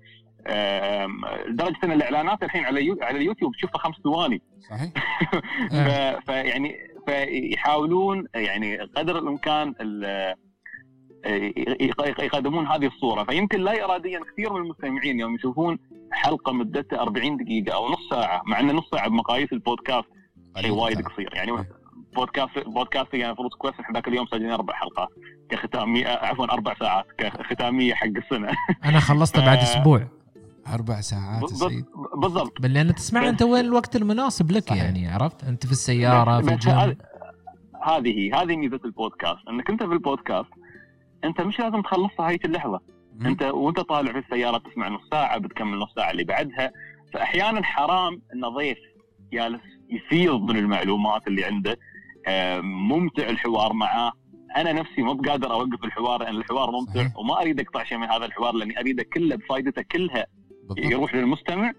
لدرجة 1.48 1.78
إن 1.84 1.92
الإعلانات 1.92 2.44
الحين 2.44 2.66
على 2.66 2.98
على 3.02 3.18
اليوتيوب 3.18 3.56
تشوفها 3.56 3.78
خمس 3.78 3.96
ثواني. 4.04 4.42
صحيح. 4.70 4.92
فيعني 6.26 6.76
فيحاولون 7.06 8.28
يعني 8.36 8.78
قدر 8.78 9.20
الإمكان 9.20 9.76
يقدمون 12.20 12.68
هذه 12.68 12.88
الصورة. 12.88 13.24
فيمكن 13.24 13.60
لا 13.62 13.86
اراديا 13.86 14.20
كثير 14.34 14.54
من 14.54 14.62
المستمعين 14.62 15.20
يوم 15.20 15.36
يشوفون 15.36 15.80
حلقة 16.12 16.52
مدتها 16.54 17.02
40 17.02 17.38
دقيقة 17.38 17.76
أو 17.76 17.90
نص 17.90 18.10
ساعة 18.10 18.42
مع 18.46 18.60
ان 18.60 18.76
نص 18.76 18.90
ساعة 18.92 19.10
بمقاييس 19.10 19.54
البودكاست 19.54 20.08
شيء 20.60 20.72
وايد 20.72 21.02
قصير. 21.02 21.30
يعني. 21.34 21.52
بودكاست 22.16 22.60
بودكاست 22.66 23.14
يعني 23.14 23.26
المفروض 23.28 23.54
كويس 23.54 23.74
إحنا 23.80 23.94
ذاك 23.94 24.08
اليوم 24.08 24.26
سجلنا 24.28 24.54
أربع 24.56 24.74
حلقات. 24.74 25.08
كختاميه 25.50 26.08
عفوا 26.08 26.46
أربع 26.46 26.74
ساعات. 26.80 27.06
كختامية 27.18 27.94
حق 27.94 28.08
السنة. 28.08 28.50
أنا 28.86 29.00
خلصته 29.00 29.46
بعد 29.46 29.58
أسبوع. 29.58 30.08
أربع 30.74 31.02
ساعات 31.02 31.50
سعيد 31.50 31.86
بالضبط. 32.18 32.62
بل 32.62 32.74
لأن 32.74 32.96
تسمع 32.96 33.30
أنت 33.30 33.42
وين 33.42 33.66
الوقت 33.66 33.96
المناسب 33.96 34.52
لك 34.52 34.70
صحيح. 34.70 34.84
يعني 34.84 35.08
عرفت؟ 35.08 35.44
أنت 35.44 35.66
في 35.66 35.72
السيارة 35.72 36.40
بس- 36.40 36.46
في 36.46 36.54
الجيم 36.54 36.74
هذه- 36.74 36.96
هذه 37.84 38.08
هي 38.20 38.32
هذه 38.34 38.56
ميزة 38.58 38.80
البودكاست. 38.86 39.40
إنك 39.50 39.70
أنت 39.70 39.84
في 39.84 39.94
البودكاست 39.94 40.48
انت 41.24 41.42
مش 41.42 41.60
لازم 41.60 41.82
تخلصها 41.82 42.28
هاي 42.28 42.40
اللحظة. 42.46 42.80
مم. 43.16 43.26
انت 43.28 43.44
وانت 43.44 43.80
طالع 43.80 44.12
في 44.12 44.18
السيارة 44.18 44.58
تسمع 44.58 44.88
نص 44.88 45.02
ساعة 45.12 45.38
بتكمل 45.38 45.80
نص 45.80 45.94
ساعة 45.96 46.12
اللي 46.12 46.24
بعدها. 46.24 46.72
فأحيانا 47.14 47.64
حرام 47.64 48.22
إن 48.34 48.42
ضيف 48.42 48.78
جالس 49.34 49.62
يفيض 49.90 50.42
من 50.42 50.58
المعلومات 50.58 51.28
اللي 51.28 51.46
عنده. 51.46 51.78
ممتع 52.62 53.30
الحوار 53.30 53.74
معاه. 53.74 54.12
أنا 54.58 54.74
نفسي 54.74 55.02
مو 55.02 55.14
بقادر 55.14 55.52
أوقف 55.52 55.84
الحوار 55.84 56.24
لأن 56.24 56.36
الحوار 56.36 56.72
ممتع 56.72 56.94
صحيح. 56.94 57.18
وما 57.18 57.42
أريد 57.42 57.60
أقطع 57.60 57.84
شيء 57.84 57.98
من 57.98 58.08
هذا 58.08 58.26
الحوار 58.26 58.54
لأني 58.54 58.80
اريده 58.80 59.04
كله 59.04 59.36
بفائدته 59.36 59.82
كلها 59.82 60.26
بالضبط. 60.70 60.92
يروح 60.92 61.16
للمستمع. 61.16 61.72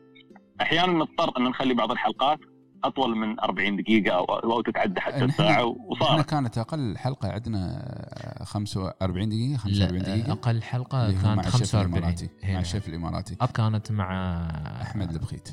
أحيانا 0.61 0.93
نضطر 0.93 1.39
إن 1.39 1.45
نخلي 1.45 1.75
بعض 1.75 1.93
الحلقات 1.93 2.39
أطول 2.85 3.17
من 3.17 3.41
40 3.41 3.77
دقيقة 3.77 4.17
أو, 4.17 4.25
أو 4.25 4.61
تتعدى 4.61 5.01
حتى 5.01 5.25
الساعة 5.25 5.51
إحنا 5.51 5.63
وصارت 5.63 6.31
كانت 6.31 6.59
أقل 6.59 6.99
حلقة 6.99 7.29
عندنا 7.29 8.43
45 8.45 9.29
دقيقة 9.29 9.57
45 9.57 10.03
لا 10.03 10.09
دقيقة. 10.17 10.33
أقل 10.33 10.63
حلقة 10.63 10.99
مع 10.99 11.35
كانت 11.43 11.47
الشيف 11.47 11.77
45 11.77 11.87
الإماراتي 11.95 12.29
مع. 12.45 12.61
الشيف 12.61 12.89
الإماراتي. 12.89 13.35
كانت 13.55 13.93
مع 13.93 14.37
أحمد 14.83 15.11
البخيت. 15.11 15.49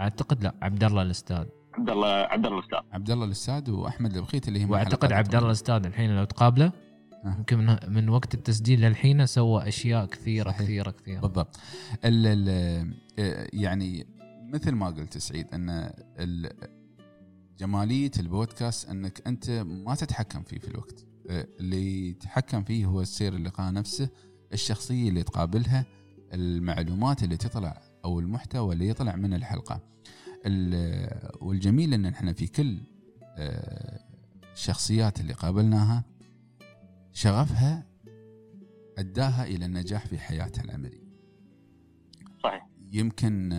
أعتقد 0.00 0.44
لا 0.44 0.54
عبد 0.62 0.84
الله 0.84 1.02
الأستاذ. 1.02 1.44
عبد 1.74 1.90
الله 1.90 2.08
عبد 2.08 2.46
الله 2.46 2.58
الأستاذ. 2.58 2.78
عبد 2.92 3.10
الله 3.10 3.24
الأستاذ 3.24 3.70
وأحمد 3.70 4.16
البخيت 4.16 4.48
اللي 4.48 4.64
هم 4.64 4.70
وأعتقد 4.70 5.12
عبد 5.12 5.34
الله 5.34 5.46
الأستاذ 5.46 5.86
الحين 5.86 6.16
لو 6.16 6.24
تقابله 6.24 6.72
آه. 7.24 7.34
يمكن 7.38 7.58
من, 7.58 7.76
من 7.88 8.08
وقت 8.08 8.34
التسجيل 8.34 8.80
للحين 8.80 9.26
سوى 9.26 9.68
أشياء 9.68 10.06
كثيرة 10.06 10.50
صحيح. 10.50 10.62
كثيرة 10.62 10.90
كثيرة. 10.90 11.20
بالضبط. 11.20 11.56
ال 12.04 12.26
ال 12.26 12.48
آه، 13.18 13.46
يعني 13.52 14.06
مثل 14.52 14.72
ما 14.72 14.86
قلت 14.86 15.18
سعيد 15.18 15.54
إن 15.54 15.70
ال- 16.18 16.70
جمالية 17.58 18.10
البودكاست 18.20 18.88
إنك 18.88 19.26
أنت 19.26 19.50
ما 19.50 19.94
تتحكم 19.94 20.42
فيه 20.42 20.58
في 20.58 20.68
الوقت. 20.68 21.06
اللي 21.30 22.08
يتحكم 22.10 22.64
فيه 22.64 22.86
هو 22.86 23.00
السير 23.00 23.34
اللقاء 23.34 23.72
نفسه 23.72 24.08
الشخصية 24.52 25.08
اللي 25.08 25.22
تقابلها 25.22 25.84
المعلومات 26.32 27.22
اللي 27.22 27.36
تطلع 27.36 27.82
أو 28.04 28.20
المحتوى 28.20 28.72
اللي 28.74 28.88
يطلع 28.88 29.16
من 29.16 29.34
الحلقة. 29.34 29.80
ال- 30.46 31.30
والجميل 31.40 31.94
إن 31.94 32.06
إحنا 32.06 32.32
في 32.32 32.46
كل 32.46 32.78
الشخصيات 34.52 35.20
اللي 35.20 35.32
قابلناها 35.32 36.04
شغفها 37.12 37.86
أداها 38.98 39.44
إلى 39.44 39.64
النجاح 39.66 40.06
في 40.06 40.18
حياتها 40.18 40.64
العملية. 40.64 41.04
صحيح. 42.42 42.66
يمكن 42.92 43.52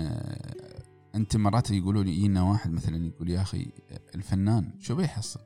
أنت 1.16 1.38
مرات 1.38 1.72
يقولوا 1.72 2.04
لي 2.04 2.12
يجينا 2.12 2.42
واحد 2.44 2.72
مثلا 2.72 3.06
يقول 3.08 3.30
يا 3.30 3.42
أخي 3.42 3.72
الفنان 4.16 4.72
شو 4.80 4.96
بيحصل؟ 4.96 5.40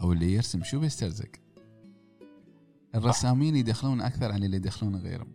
أو 0.00 0.12
اللي 0.12 0.32
يرسم 0.32 0.62
شو 0.62 0.80
بيسترزق؟ 0.80 1.28
الرسامين 2.94 3.56
يدخلون 3.56 4.00
أكثر 4.00 4.32
عن 4.32 4.44
اللي 4.44 4.56
يدخلون 4.56 4.96
غيرهم. 4.96 5.32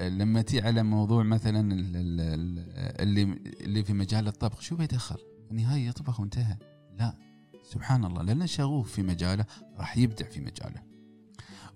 لما 0.00 0.42
تي 0.42 0.60
على 0.60 0.82
موضوع 0.82 1.22
مثلا 1.22 1.72
ال- 1.72 1.96
ال- 1.96 2.20
ال- 2.20 3.00
اللي 3.02 3.22
اللي 3.60 3.84
في 3.84 3.92
مجال 3.92 4.26
الطبخ 4.28 4.60
شو 4.60 4.76
بيدخل؟ 4.76 5.16
النهايه 5.50 5.88
يطبخ 5.88 6.20
وانتهى. 6.20 6.56
لا 6.98 7.14
سبحان 7.62 8.04
الله 8.04 8.22
لأنه 8.22 8.46
شغوف 8.46 8.92
في 8.92 9.02
مجاله 9.02 9.44
راح 9.78 9.96
يبدع 9.96 10.28
في 10.28 10.40
مجاله. 10.40 10.82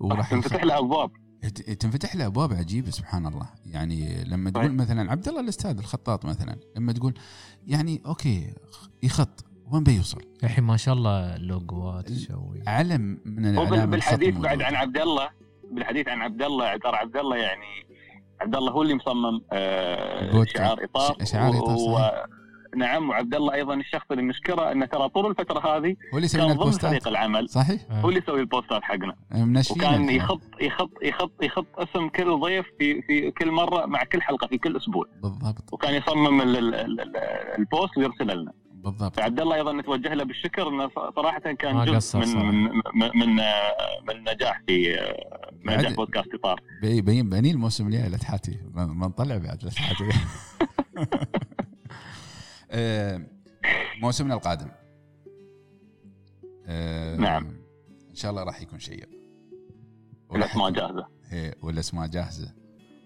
وراح 0.00 0.30
تنفتح 0.30 0.64
له 0.64 0.78
أبواب 0.78 1.10
تنفتح 1.80 2.16
له 2.16 2.26
أبواب 2.26 2.52
عجيبة 2.52 2.90
سبحان 2.90 3.26
الله 3.26 3.46
يعني 3.66 4.24
لما 4.24 4.50
تقول. 4.50 4.72
مثلا 4.72 5.10
عبد 5.10 5.28
الله 5.28 5.40
الأستاذ 5.40 5.78
الخطاط 5.78 6.24
مثلا 6.24 6.56
لما 6.76 6.92
تقول 6.92 7.14
يعني 7.66 8.02
أوكي 8.06 8.54
يخط 9.02 9.44
وين 9.70 9.84
بيوصل؟ 9.84 10.20
الحين 10.44 10.64
ما 10.64 10.76
شاء 10.76 10.94
الله 10.94 11.36
لوجوات 11.36 12.10
يسوي 12.10 12.62
علم 12.66 13.18
من 13.24 13.46
الإعلام 13.46 13.90
بالحديث. 13.90 14.34
بعد 14.36 14.62
عن 14.62 14.74
عبد 14.74 14.96
الله 14.98 15.28
بالحديث 15.72 16.08
عن 16.08 16.22
عبد 16.22 16.42
الله 16.42 16.76
ترى 16.76 16.96
عبد 16.96 17.16
الله 17.16 17.36
يعني 17.36 17.86
عبد 18.40 18.56
الله 18.56 18.72
هو 18.72 18.82
اللي 18.82 18.94
مصمم 18.94 19.40
آه،. 19.52 20.44
شعار 20.44 20.84
إطار 20.84 21.16
شعار 21.24 21.58
إطار، 21.58 21.76
و- 21.76 21.98
صحيح. 21.98 22.24
نعم 22.76 23.08
وعبد 23.10 23.34
الله 23.34 23.54
أيضا 23.54 23.74
الشخص 23.74 24.06
اللي 24.10 24.22
نشكره 24.22 24.72
إنه 24.72 24.86
ترى 24.86 25.08
طول 25.08 25.30
الفترة 25.30 25.58
هذه 25.76 25.96
هو 26.14 26.16
اللي 26.16 26.24
يسوي 26.24 26.40
لنا 26.40 26.48
كان 26.48 26.56
ضمن 26.56 26.66
البوستات. 26.66 26.90
فريق 26.90 27.08
العمل. 27.08 27.48
صحيح. 27.48 27.80
هو 27.90 28.08
اللي 28.08 28.20
يسوي 28.20 28.40
البوستات 28.40 28.82
حقنا. 28.82 29.16
وكان. 29.70 30.10
يحط 30.10 30.40
يحط 30.60 30.90
يحط 31.02 31.32
يحط 31.42 31.66
اسم 31.78 32.08
كل 32.08 32.40
ضيف 32.40 32.66
في 32.78 33.02
في 33.02 33.30
كل 33.30 33.50
مرة 33.50 33.86
مع 33.86 34.04
كل 34.04 34.22
حلقة 34.22 34.46
في 34.46 34.58
كل 34.58 34.76
أسبوع. 34.76 35.06
بالضبط. 35.22 35.72
وكان 35.72 35.94
يصمم 35.94 36.40
ال- 36.40 36.56
ال- 36.56 36.74
ال- 36.74 37.00
ال- 37.00 37.16
ال 37.58 37.66
post 37.66 37.98
ويرسله 37.98 38.34
لنا. 38.34 38.52
بالضبط. 38.74 39.16
فعبد 39.16 39.40
الله 39.40 39.54
أيضا 39.56 39.72
نتوجه 39.72 40.14
له 40.14 40.24
بالشكر 40.24 40.68
إنه 40.68 40.90
صراحة 41.16 41.38
كان 41.40 41.84
جزء 41.84 42.18
من. 42.18 42.26
من 42.36 42.70
من 42.94 43.10
من, 43.14 43.36
من 44.08 44.20
نجاح 44.34 44.62
في 44.66 44.96
من 45.64 45.76
نجاح 45.76 45.92
بودكاست 45.92 46.34
إطار. 46.34 46.60
بي- 46.82 47.00
بين 47.00 47.28
بني 47.30 47.50
الموسم 47.50 47.86
الجاي 47.86 48.08
لا 48.08 48.18
تحاتي 48.18 48.58
ما 48.74 48.86
ما 48.86 49.06
نطلع 49.06 49.36
بعد 49.36 49.64
لا 49.64 49.72
تحاتي 49.72 50.04
آه، 50.04 50.10
موسمنا 54.02 54.34
القادم. 54.34 54.68
آه، 56.66 57.16
نعم. 57.16 57.46
إن 58.10 58.14
شاء 58.14 58.30
الله 58.30 58.42
راح 58.42 58.62
يكون 58.62 58.78
شيق. 58.78 59.08
الأسماء 60.34 60.70
جاهزة. 60.70 61.06
إيه، 61.32 61.54
والأسماء 61.62 62.06
جاهزة. 62.06 62.54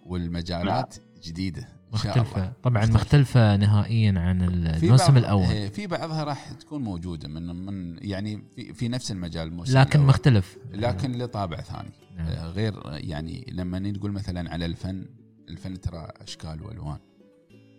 والمجالات 0.07 0.97
جديدة 1.23 1.69
إن 1.95 1.99
شاء 1.99 2.19
مختلفة. 2.19 2.37
الله 2.37 2.53
طبعا 2.63 2.83
مختلفة. 2.83 3.01
مختلفة 3.01 3.57
نهائيا 3.57 4.13
عن 4.19 4.43
الموسم 4.43 5.17
الأول. 5.17 5.45
إيه، 5.45 5.69
في 5.69 5.87
بعضها 5.87 6.25
راح 6.25 6.53
تكون 6.53 6.83
موجودة 6.83 7.29
من 7.29 7.47
من 7.67 7.99
يعني 8.03 8.45
في, 8.57 8.73
في 8.73 8.89
نفس 8.89 9.11
المجال 9.11 9.49
الموسم 9.49 9.79
لكن 9.79 9.91
الأول. 9.91 10.09
مختلف. 10.09 10.59
لكن 10.73 11.13
لطابع 11.13 11.61
ثاني. 11.61 11.91
نعم. 12.17 12.27
آه، 12.27 12.47
غير 12.47 12.75
يعني 12.85 13.47
لما 13.53 13.79
نقول 13.79 14.13
مثلا 14.13 14.51
على 14.53 14.67
الفن 14.67 15.07
الفن 15.49 15.81
ترى 15.81 16.09
أشكال 16.21 16.63
وألوان. 16.63 16.99
آه، 16.99 17.14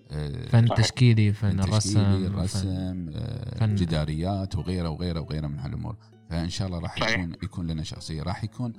فن 0.10 0.68
صحيح. 0.68 0.78
تشكيلي 0.78 1.34
فن 1.34 1.52
فن 1.52 1.60
الرسم 1.60 1.78
تشكيلي 2.00 2.30
فن- 2.30 2.34
الرسم 2.36 3.10
آه، 3.16 3.58
فن- 3.58 3.76
جداريات 3.76 4.56
وغيره 4.56 4.90
وغيره 4.90 5.20
وغيره 5.20 5.48
من 5.48 5.60
هالأمور. 5.60 5.96
فإن 6.30 6.50
شاء 6.50 6.68
الله 6.68 6.80
راح. 6.80 6.98
يكون 7.10 7.34
يكون 7.44 7.68
لنا 7.68 7.84
شخصية. 7.84 8.24
راح 8.24 8.44
يكون 8.44 8.74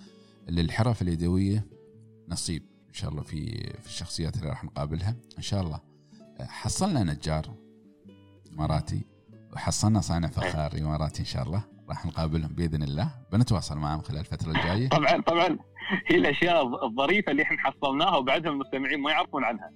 للحرف 0.49 1.03
اليدوية 1.03 1.67
نصيب 2.29 2.63
إن 2.89 2.95
شاء 2.95 3.11
الله 3.11 3.23
في 3.23 3.47
في 3.83 3.87
الشخصيات 3.87 4.37
اللي 4.37 4.49
راح 4.49 4.65
نقابلها. 4.65 5.17
إن 5.39 5.43
شاء 5.43 5.63
الله. 5.63 5.81
آه، 6.41 6.45
حصلنا 6.45 7.03
نجار 7.05 7.55
إماراتي 8.53 9.05
وحصلنا 9.53 10.01
صانع 10.01 10.29
فخار 10.29 10.79
إماراتي 10.79 11.21
إن 11.21 11.27
شاء 11.27 11.43
الله. 11.43 11.63
راح 11.89 12.07
نقابلهم 12.07 12.49
بإذن 12.53 12.83
الله. 12.83 13.11
بنتواصل 13.33 13.79
معهم 13.79 14.01
خلال 14.01 14.21
الفترة 14.21 14.51
الجاية. 14.51 14.89
طبعا 14.89 15.21
طبعا. 15.21 15.59
هي 16.07 16.17
الأشياء 16.17 16.87
الظريفة 16.87 17.33
اللي 17.33 17.43
إحنا 17.43 17.57
حصلناها 17.59 18.17
وبعدها 18.17 18.51
المستمعين 18.53 19.01
ما 19.01 19.11
يعرفون 19.11 19.45
عنها. 19.45 19.71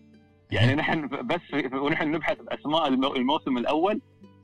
يعني 0.52 0.74
نحن 0.74 1.08
بس 1.26 1.40
ونحن 1.74 2.10
نبحث 2.10 2.36
بأسماء 2.38 2.88
المو- 2.88 3.16
الموسم 3.16 3.58
الأول. 3.58 4.00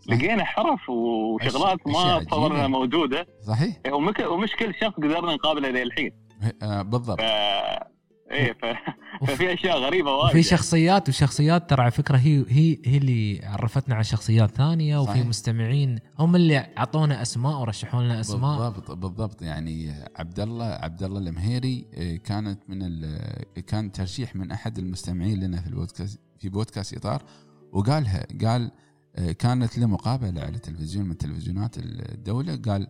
لقينا 0.08 0.44
حرف 0.44 0.88
وشغلات 0.90 1.86
ما. 1.86 2.24
تصورنا 2.24 2.66
موجودة 2.66 3.26
صحيح 3.46 3.76
ومش 4.28 4.50
كل 4.58 4.74
شخص 4.80 4.94
قدرنا 4.94 5.34
نقابله 5.34 5.68
للحين 5.70 6.12
آه، 6.62 6.82
بالضبط 6.82 7.20
ف 7.20 7.24
إيه 8.30 8.52
ف... 8.52 8.64
ففي 9.26 9.52
أشياء 9.54 9.78
غريبة 9.78 10.10
وايد 10.10 10.24
وفي 10.24 10.36
يعني. 10.36 10.42
شخصيات 10.42 11.08
وشخصيات 11.08 11.70
ترى 11.70 11.82
على 11.82 11.90
فكرة 11.90 12.16
هي 12.16 12.44
هي 12.48 12.78
هي 12.84 12.96
اللي 12.96 13.40
عرفتنا 13.44 13.94
على 13.94 14.04
شخصيات 14.04 14.50
ثانية 14.50 14.98
وفي 14.98 15.10
صحيح. 15.12 15.26
مستمعين 15.26 15.98
هم 16.18 16.36
اللي 16.36 16.58
أعطونا 16.78 17.22
أسماء 17.22 17.60
ورشحوا 17.60 18.02
لنا 18.02 18.20
أسماء 18.20 18.70
بالضبط 18.70 18.90
بالضبط 18.90 19.42
يعني 19.42 19.92
عبد 20.16 20.40
الله 20.40 20.64
عبد 20.64 21.02
الله 21.02 21.18
المهيري 21.18 21.86
آه، 21.94 22.16
كانت 22.16 22.58
من 22.68 22.78
ال- 22.82 23.62
كان 23.66 23.92
ترشيح 23.92 24.36
من 24.36 24.50
أحد 24.50 24.78
المستمعين 24.78 25.40
لنا 25.40 25.60
في 25.60 25.66
البودكاست 25.66 26.20
في 26.38 26.48
بودكاست 26.48 26.94
إطار 26.96 27.22
وقالها 27.72 28.26
قال 28.44 28.70
آه، 29.16 29.32
كانت 29.32 29.78
له 29.78 29.86
مقابله 29.86 30.40
على 30.42 30.58
تلفزيون 30.58 31.06
من 31.08 31.18
تلفزيونات 31.18 31.74
الدولة 31.78 32.56
قال 32.56 32.86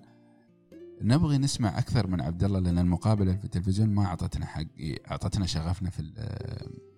نبغي 1.02 1.38
نسمع 1.38 1.78
أكثر 1.78 2.06
من 2.06 2.20
عبد 2.20 2.44
الله 2.44 2.58
لأن 2.58 2.78
المقابلة 2.78 3.36
في 3.36 3.44
التلفزيون 3.44 3.88
ما 3.88 4.04
أعطتنا 4.04 4.46
حق 4.46 4.64
أعطتنا 5.10 5.46
شغفنا 5.46 5.90
في 5.90 6.02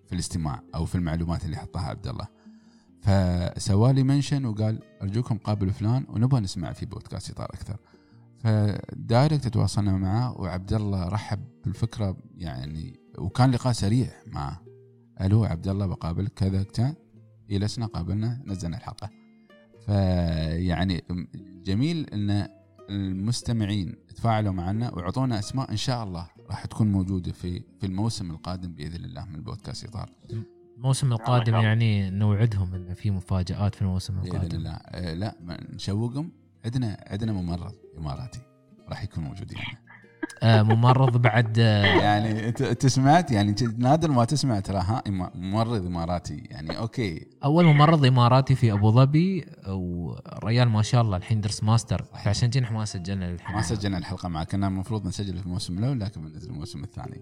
في 0.06 0.12
الاستماع 0.14 0.62
أو 0.74 0.84
في 0.84 0.94
المعلومات 0.94 1.44
اللي 1.44 1.56
حطها 1.56 1.82
عبد 1.82 2.06
الله. 2.06 2.26
فسوالي 3.00 4.02
منشن 4.02 4.44
وقال 4.44 4.78
أرجوكم 5.02 5.38
قابلوا 5.38 5.72
فلان 5.72 6.06
ونبغى 6.08 6.40
نسمع 6.40 6.72
في 6.72 6.86
بودكاست 6.86 7.30
اطار 7.30 7.46
أكثر. 7.54 7.76
فدايركت 8.38 9.48
تواصلنا 9.48 9.92
معه 9.92 10.40
وعبد 10.40 10.72
الله 10.72 11.08
رحب 11.08 11.40
بالفكرة 11.64 12.16
يعني 12.36 13.00
وكان 13.18 13.50
لقاء 13.50 13.72
سريع 13.72 14.10
معه 14.26 14.62
ألو 15.20 15.44
عبد 15.44 15.68
الله 15.68 15.86
بقابلك 15.86 16.32
كذا 16.32 16.62
كذا. 16.62 16.94
جلسنا 17.50 17.86
قابلنا 17.86 18.42
نزلنا 18.46 18.76
الحلقة. 18.76 19.10
فيعني 19.86 21.04
جميل 21.64 22.06
إن 22.12 22.48
المستمعين 22.90 23.94
تفاعلوا 24.16 24.52
معنا 24.52 24.94
وأعطونا 24.94 25.38
أسماء 25.38 25.70
إن 25.70 25.76
شاء 25.76 26.04
الله 26.04 26.28
راح 26.50 26.66
تكون 26.66 26.92
موجودة 26.92 27.32
في 27.32 27.62
في 27.80 27.86
الموسم 27.86 28.30
القادم 28.30 28.72
بإذن 28.72 29.04
الله 29.04 29.24
من 29.24 29.42
بودكاست 29.42 29.84
اطار 29.84 30.10
الموسم 30.76 31.12
القادم. 31.12 31.54
يعني 31.54 32.10
نوعدهم 32.10 32.74
انه 32.74 32.94
في 32.94 33.10
مفاجآت 33.10 33.74
في 33.74 33.82
الموسم 33.82 34.14
بإذن 34.14 34.36
القادم. 34.36 34.56
الله. 34.56 34.72
آه 34.72 35.14
لا 35.14 35.36
نشوقهم. 35.72 36.32
عندنا 36.64 37.04
عندنا 37.06 37.32
ممرض 37.32 37.74
إماراتي 37.98 38.40
راح 38.88 39.04
يكون 39.04 39.24
موجود 39.24 39.52
يعني. 39.52 39.66
آه 39.66 39.87
ممرض 40.44 41.16
بعد 41.22 41.58
آه 41.58 41.84
يعني 41.84 42.48
انت 42.48 42.86
سمعت 42.86 43.30
يعني 43.30 43.54
نادر 43.78 44.10
ما 44.10 44.24
تسمع 44.24 44.60
ترى 44.60 44.78
ها؟ 44.78 45.02
ممرض 45.34 45.86
إماراتي 45.86 46.42
يعني 46.50 46.78
okay. 46.78 47.26
أول 47.44 47.64
ممرض 47.64 48.04
إماراتي 48.06 48.54
في 48.54 48.72
أبو 48.72 48.90
ظبي 48.90 49.46
وريال 49.68 50.68
ما 50.68 50.82
شاء 50.82 51.02
الله 51.02 51.16
الحين 51.16 51.40
درس 51.40 51.64
ماستر. 51.64 52.02
فعشان 52.24 52.50
كذا 52.50 52.70
ما 52.70 52.84
سجلنا 52.84 53.24
للحين 53.24 53.56
ما 53.56 53.62
سجلنا 53.62 53.98
الحلقة 53.98 54.28
معه 54.28 54.44
كنا 54.44 54.68
المفروض 54.68 55.06
نسجل 55.06 55.38
في 55.38 55.46
الموسم 55.46 55.78
الأول 55.78 56.00
لكن 56.00 56.20
بننزل 56.20 56.50
الموسم 56.50 56.84
الثاني. 56.84 57.20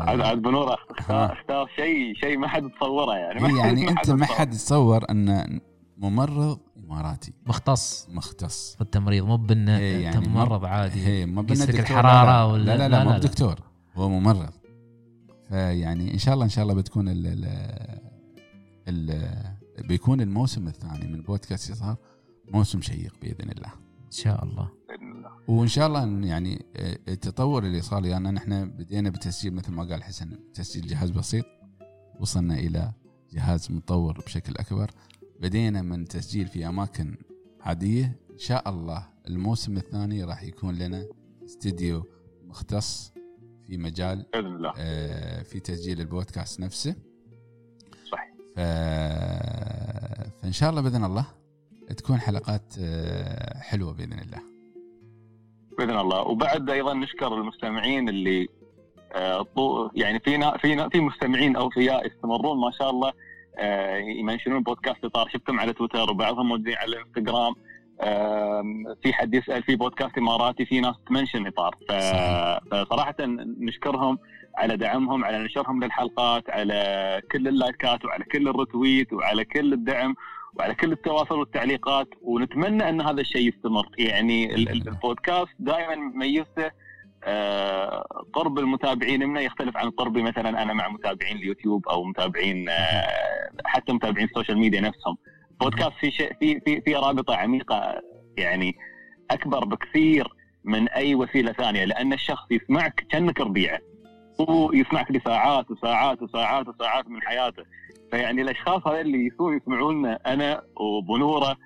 عاد 0.00 0.20
آه 0.20 0.26
عاد 0.26 0.38
بو 0.42 0.51
نورة 0.51 0.70
ها. 1.08 1.32
اختار 1.32 1.66
شيء 1.76 2.14
شيء 2.14 2.38
ما 2.38 2.48
حد 2.48 2.62
تصوره 2.80 3.14
يعني. 3.16 3.40
هي 3.46 3.58
يعني 3.58 3.88
أنت 3.88 4.10
ما 4.10 4.24
تصور. 4.26 4.36
حد 4.38 4.54
يتصور 4.54 5.04
أن 5.10 5.60
ممرض 5.98 6.58
اماراتي 6.92 7.32
مختص. 7.46 8.06
مختص. 8.10 8.74
في 8.74 8.80
التمريض 8.80 9.24
مو 9.24 9.36
بإنه 9.36 9.74
أنت 9.76 9.82
يعني 9.82 10.28
ممرض 10.28 10.64
عادي. 10.64 11.06
هي 11.06 11.26
ما 11.26 11.42
يقيس 11.42 11.62
بنا 11.62 11.72
لك 11.72 11.80
دكتور، 11.80 11.98
الحرارة 11.98 12.26
لا 12.26 12.36
لا, 12.36 12.44
ولا- 12.44 12.64
لا, 12.64 12.76
لا, 12.76 12.76
لا، 12.76 12.88
لا, 12.88 12.96
لا، 12.96 13.04
مو 13.04 13.10
لا. 13.10 13.18
دكتور 13.18 13.60
هو 13.94 14.08
ممرض. 14.08 14.52
فيعني 15.48 16.14
إن 16.14 16.18
شاء 16.18 16.34
الله 16.34 16.44
إن 16.44 16.50
شاء 16.50 16.62
الله 16.62 16.74
بتكون 16.74 17.08
ال 17.08 17.26
ال 17.26 17.44
ال 18.88 19.30
بيكون 19.88 20.20
الموسم 20.20 20.68
الثاني 20.68 21.08
من 21.08 21.22
بودكاست 21.22 21.70
يظهر 21.70 21.96
موسم 22.52 22.80
شيق 22.80 23.14
بإذن 23.22 23.50
الله. 23.50 23.68
إن 24.06 24.10
شاء 24.10 24.44
الله. 24.44 24.68
وإن 25.48 25.68
شاء 25.68 25.86
الله 25.86 26.26
يعني 26.26 26.66
التطور 27.08 27.64
اللي 27.64 27.82
صار 27.82 28.00
لنا 28.00 28.08
يعني 28.10 28.30
نحن 28.30 28.70
بدينا 28.70 29.10
بتسجيل 29.10 29.54
مثل 29.54 29.72
ما 29.72 29.84
قال 29.84 30.02
حسن 30.04 30.38
تسجيل 30.54 30.86
جهاز 30.86 31.10
بسيط. 31.10 31.44
وصلنا 32.20 32.54
إلى 32.54 32.92
جهاز 33.32 33.72
متطور 33.72 34.20
بشكل 34.26 34.52
أكبر. 34.56 34.90
بدينا 35.42 35.82
من 35.82 36.08
تسجيل 36.08 36.46
في 36.46 36.68
أماكن 36.68 37.16
عادية. 37.60 38.16
إن 38.32 38.38
شاء 38.38 38.68
الله 38.68 39.08
الموسم 39.28 39.76
الثاني 39.76 40.24
راح 40.24 40.42
يكون 40.42 40.74
لنا 40.78 41.06
استديو 41.44 42.02
مختص 42.46 43.12
في 43.66 43.76
مجال 43.76 44.26
بإذن 44.32 44.46
الله. 44.46 44.72
آه، 44.78 45.42
في 45.42 45.60
تسجيل 45.60 46.00
البودكاست 46.00 46.60
نفسه. 46.60 46.94
صحيح. 48.12 48.32
ف... 48.56 48.60
فإن 50.42 50.52
شاء 50.52 50.70
الله 50.70 50.80
بإذن 50.80 51.04
الله 51.04 51.26
تكون 51.96 52.18
حلقات 52.20 52.74
آه، 52.80 53.58
حلوة 53.58 53.92
بإذن 53.92 54.18
الله. 54.18 54.38
بإذن 55.78 55.98
الله. 55.98 56.20
وبعد 56.20 56.70
أيضا 56.70 56.94
نشكر 56.94 57.34
المستمعين 57.34 58.08
اللي 58.08 58.48
آه، 59.14 59.46
يعني 59.94 60.18
في 60.20 60.36
نا- 60.36 60.58
في 60.88 61.00
مستمعين 61.00 61.56
اوفياء 61.56 62.06
يستمرون 62.06 62.60
ما 62.60 62.70
شاء 62.78 62.90
الله. 62.90 63.12
يمنشنون 64.18 64.62
بودكاست 64.62 65.04
إطار. 65.04 65.28
شفتهم 65.28 65.60
على 65.60 65.72
تويتر 65.72 66.10
وبعضهم 66.10 66.48
موجودين 66.48 66.74
على 66.76 66.96
الانستغرام 66.96 67.54
في 69.02 69.12
حد 69.12 69.34
يسأل 69.34 69.62
في 69.62 69.76
بودكاست 69.76 70.18
إماراتي 70.18 70.64
في 70.64 70.80
ناس 70.80 70.94
تمنشن 71.08 71.46
إطار. 71.46 71.76
فصراحة 72.70 73.14
نشكرهم 73.60 74.18
على 74.56 74.76
دعمهم 74.76 75.24
على 75.24 75.44
نشرهم 75.44 75.84
للحلقات 75.84 76.50
على 76.50 77.20
كل 77.32 77.48
اللايكات 77.48 78.04
وعلى 78.04 78.24
كل 78.24 78.48
ال 78.48 78.56
retweet 78.56 79.12
وعلى 79.12 79.44
كل 79.44 79.72
الدعم 79.72 80.14
وعلى 80.58 80.74
كل 80.74 80.92
التواصل 80.92 81.38
والتعليقات. 81.38 82.08
ونتمنى 82.22 82.88
أن 82.88 83.00
هذا 83.00 83.20
الشيء 83.20 83.48
يستمر. 83.48 83.86
يعني 83.98 84.54
ال- 84.54 84.68
ال- 84.68 84.88
البودكاست 84.88 85.54
دائما 85.58 85.94
ميزته 86.14 86.66
آه، 86.66 86.72
قرب 88.32 88.58
المتابعين 88.58 89.26
منا 89.28 89.40
يختلف 89.40 89.76
عن 89.76 89.90
قربي 89.90 90.22
مثلا 90.22 90.62
أنا 90.62 90.72
مع 90.72 90.88
متابعين 90.88 91.36
اليوتيوب 91.36 91.88
أو 91.88 92.04
متابعين 92.04 92.68
آه، 92.68 93.50
حتى 93.64 93.92
متابعين 93.92 94.26
ال 94.26 94.31
social 94.31 94.58
media 94.58 94.80
نفسهم. 94.80 95.16
بودكاست 95.60 95.92
في 96.00 96.10
شيء 96.10 96.32
في 96.40 96.60
في 96.60 96.80
في 96.80 96.94
رابطة 96.94 97.34
عميقة 97.36 98.02
يعني 98.36 98.76
أكبر 99.30 99.64
بكثير 99.64 100.28
من 100.64 100.88
أي 100.88 101.14
وسيلة 101.14 101.52
ثانية 101.52 101.84
لأن 101.84 102.12
الشخص 102.12 102.46
يسمعك 102.50 103.06
كأنك 103.10 103.40
ربيعه. 103.40 103.78
هو 104.40 104.72
يسمعك 104.72 105.10
لساعات 105.10 105.70
وساعات 105.70 106.22
وساعات 106.22 106.68
وساعات 106.68 107.08
من 107.08 107.22
حياته. 107.22 107.62
فيعني 108.10 108.42
الأشخاص 108.42 108.86
هذول 108.86 109.00
اللي 109.00 109.26
يسووا 109.26 109.54
يسمعونا 109.54 110.18
أنا 110.26 110.62
وبو 110.76 111.10
نورة 111.10 111.56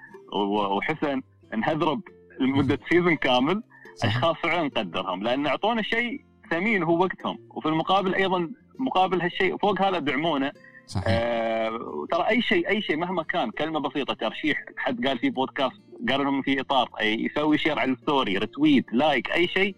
وحسن 0.77 1.23
نهذرب 1.57 2.01
لمدة 2.41 2.79
season 2.89 3.17
كامل. 3.17 3.63
اشخاص 4.03 4.37
فعلا 4.43 4.63
نقدرهم 4.63 5.23
لأن 5.23 5.47
أعطونا 5.47 5.83
شيء 5.83 6.25
ثمين 6.51 6.83
هو 6.83 6.99
وقتهم. 7.03 7.39
وفي 7.51 7.69
المقابل 7.69 8.15
أيضا 8.15 8.51
مقابل 8.79 9.21
هالشيء 9.21 9.57
فوق 9.57 9.83
هذا 9.83 9.99
دعمونا. 9.99 10.53
صحيح. 10.87 11.05
آه 11.09 12.07
ترى 12.11 12.29
أي 12.29 12.43
شيء 12.43 12.69
أي 12.69 12.83
شيء 12.83 12.97
مهما 12.97 13.23
كان 13.23 13.51
كلمة 13.51 13.81
بسيطة 13.81 14.15
ترشيح 14.15 14.65
حد 14.77 15.07
قال 15.07 15.19
في 15.19 15.31
بودكاست 15.31 15.81
قال 16.09 16.21
لهم 16.21 16.43
في 16.43 16.61
إطار 16.61 16.91
أي 17.01 17.25
يسوي 17.25 17.59
share 17.59 17.79
على 17.79 17.93
ال 17.93 18.00
story 18.00 18.39
retweet 18.39 18.85
like 18.93 19.31
أي 19.31 19.49
شيء 19.49 19.77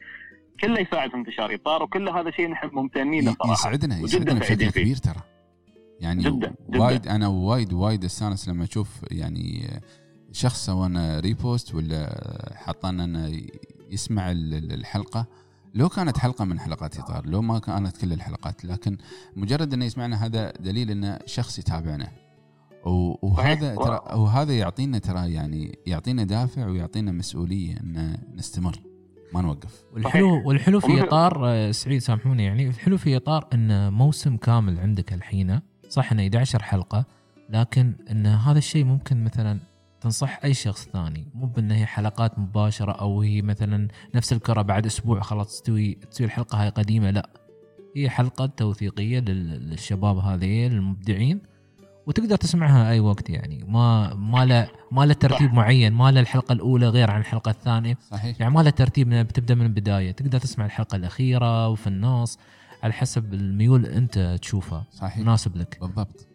كله 0.61 0.81
يساعد 0.81 1.11
في 1.11 1.17
انتشار 1.17 1.55
إطار 1.55 1.83
وكل 1.83 2.09
هذا 2.09 2.31
شيء 2.31 2.49
نحن 2.49 2.71
ممتنين 2.73 3.25
له 3.25 3.37
صراحة. 3.39 3.53
يسعدنا 3.53 3.99
يسعدنا 3.99 4.41
بشكل. 4.41 4.71
كبير 4.71 4.97
ترى. 4.97 5.23
يعني 6.01 6.23
جداً، 6.23 6.55
جداً. 6.69 6.83
وايد 6.83 7.09
أنا 7.09 7.29
وايد 7.29 7.73
وايد 7.73 8.05
أستانس 8.05 8.49
لما 8.49 8.65
أشوف 8.65 8.89
يعني 9.11 9.71
شخص 10.33 10.67
سوانا 10.67 11.21
ريبوست 11.21 11.75
ولا 11.75 12.25
حطنا 12.57 13.05
انه 13.05 13.41
يسمع 13.91 14.31
ال- 14.31 14.55
ال- 14.55 14.73
الحلقة. 14.73 15.27
لو 15.75 15.89
كانت 15.89 16.19
حلقة 16.19 16.45
من 16.45 16.61
حلقات 16.61 16.99
إطار 16.99 17.27
لو 17.27 17.43
ما 17.43 17.59
كانت 17.59 17.97
كل 17.97 18.13
الحلقات 18.13 18.65
لكن 18.65 18.97
مجرد 19.37 19.73
إنه 19.73 19.85
يسمعنا 19.85 20.27
هذا 20.27 20.53
دليل 20.61 20.91
إنه 20.91 21.19
شخص 21.27 21.59
يتابعنا. 21.59 22.09
و- 22.87 23.27
وهذا. 23.27 23.75
ترى 23.75 24.01
وهذا 24.15 24.59
يعطينا 24.59 24.99
ترى 24.99 25.33
يعني 25.33 25.79
يعطينا 25.87 26.25
دافع 26.25 26.67
ويعطينا 26.67 27.13
مسؤولية 27.13 27.77
إن 27.81 28.19
نستمر. 28.37 28.77
ما 29.35 29.41
نوقف. 29.43 29.85
والحلو 29.95 30.49
والحلو 30.49 30.81
في 30.81 31.03
إطار 31.03 31.41
آه، 31.49 31.71
سعيد 31.71 32.01
سامحوني 32.01 32.45
يعني 32.45 32.69
الحلو 32.69 32.97
في 32.97 33.17
إطار 33.17 33.49
إن 33.55 33.93
موسم 33.93 34.37
كامل 34.37 34.79
عندك 34.79 35.13
الحين 35.13 35.61
صح 35.89 36.13
إنه 36.13 36.23
11 36.23 36.63
حلقة 36.63 37.05
لكن 37.51 37.93
إن 38.11 38.27
هذا 38.27 38.59
الشيء 38.59 38.85
ممكن 38.85 39.25
مثلا 39.25 39.59
تنصح 40.01 40.41
أي 40.45 40.55
شخص 40.55 40.89
ثاني 40.89 41.27
مو 41.35 41.47
بان 41.47 41.71
هي 41.71 41.87
حلقات 41.87 42.39
مباشرة 42.39 42.93
أو 42.93 43.23
هي 43.23 43.43
مثلا 43.43 43.89
نفس 44.15 44.33
الكرة 44.33 44.63
بعد 44.63 44.87
أسبوع 44.87 45.21
خلاص 45.21 45.49
تستوي 45.49 45.95
تستوي 45.95 46.27
الحلقة 46.27 46.63
هاي 46.63 46.69
قديمة 46.69 47.11
لا. 47.11 47.31
هي 47.97 48.11
حلقة 48.11 48.47
توثيقية 48.47 49.19
لل- 49.21 49.71
للشباب 49.71 50.19
هذيل 50.19 50.73
المبدعين 50.73 51.41
وتقدر 52.07 52.37
تسمعها 52.37 52.91
أي 52.91 53.01
وقت 53.01 53.31
يعني. 53.31 53.65
ما 53.69 54.15
ما 54.15 54.45
له 54.45 54.69
ما 54.93 55.07
له 55.07 55.13
ترتيب. 55.15 55.55
معين 55.55 55.93
ما 55.93 56.11
له 56.11 56.21
الحلقة 56.21 56.53
الأولى 56.53 56.89
غير 56.89 57.11
عن 57.11 57.21
الحلقة 57.21 57.51
الثانية. 57.51 57.99
صحيح. 58.11 58.41
يعني 58.41 58.55
ما 58.55 58.61
له 58.61 58.71
ترتيب 58.71 59.09
بتبدأ 59.15 59.55
من 59.55 59.67
البداية. 59.67 60.11
تقدر 60.11 60.39
تسمع 60.39 60.65
الحلقة 60.67 60.97
الأخيرة 60.97 61.69
وفي 61.69 61.87
النص 61.87 62.39
على 62.83 62.93
حسب 62.93 63.35
الميول 63.35 63.87
أنت 63.87 64.39
تشوفها. 64.43 64.85
صحيح. 64.93 65.19
مناسب 65.19 65.57
لك. 65.57 65.79
بالضبط. 65.81 66.27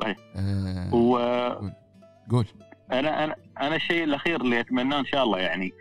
صحيح. 0.00 0.16
آه 0.36 0.94
وأنا 0.94 1.72
قول. 2.30 2.46
أنا 2.92 3.36
أنا 3.60 3.76
الشيء 3.76 4.04
الأخير 4.04 4.40
اللي 4.40 4.60
أتمناه 4.60 5.00
إن 5.00 5.06
شاء 5.06 5.24
الله 5.24 5.38
يعني 5.38 5.72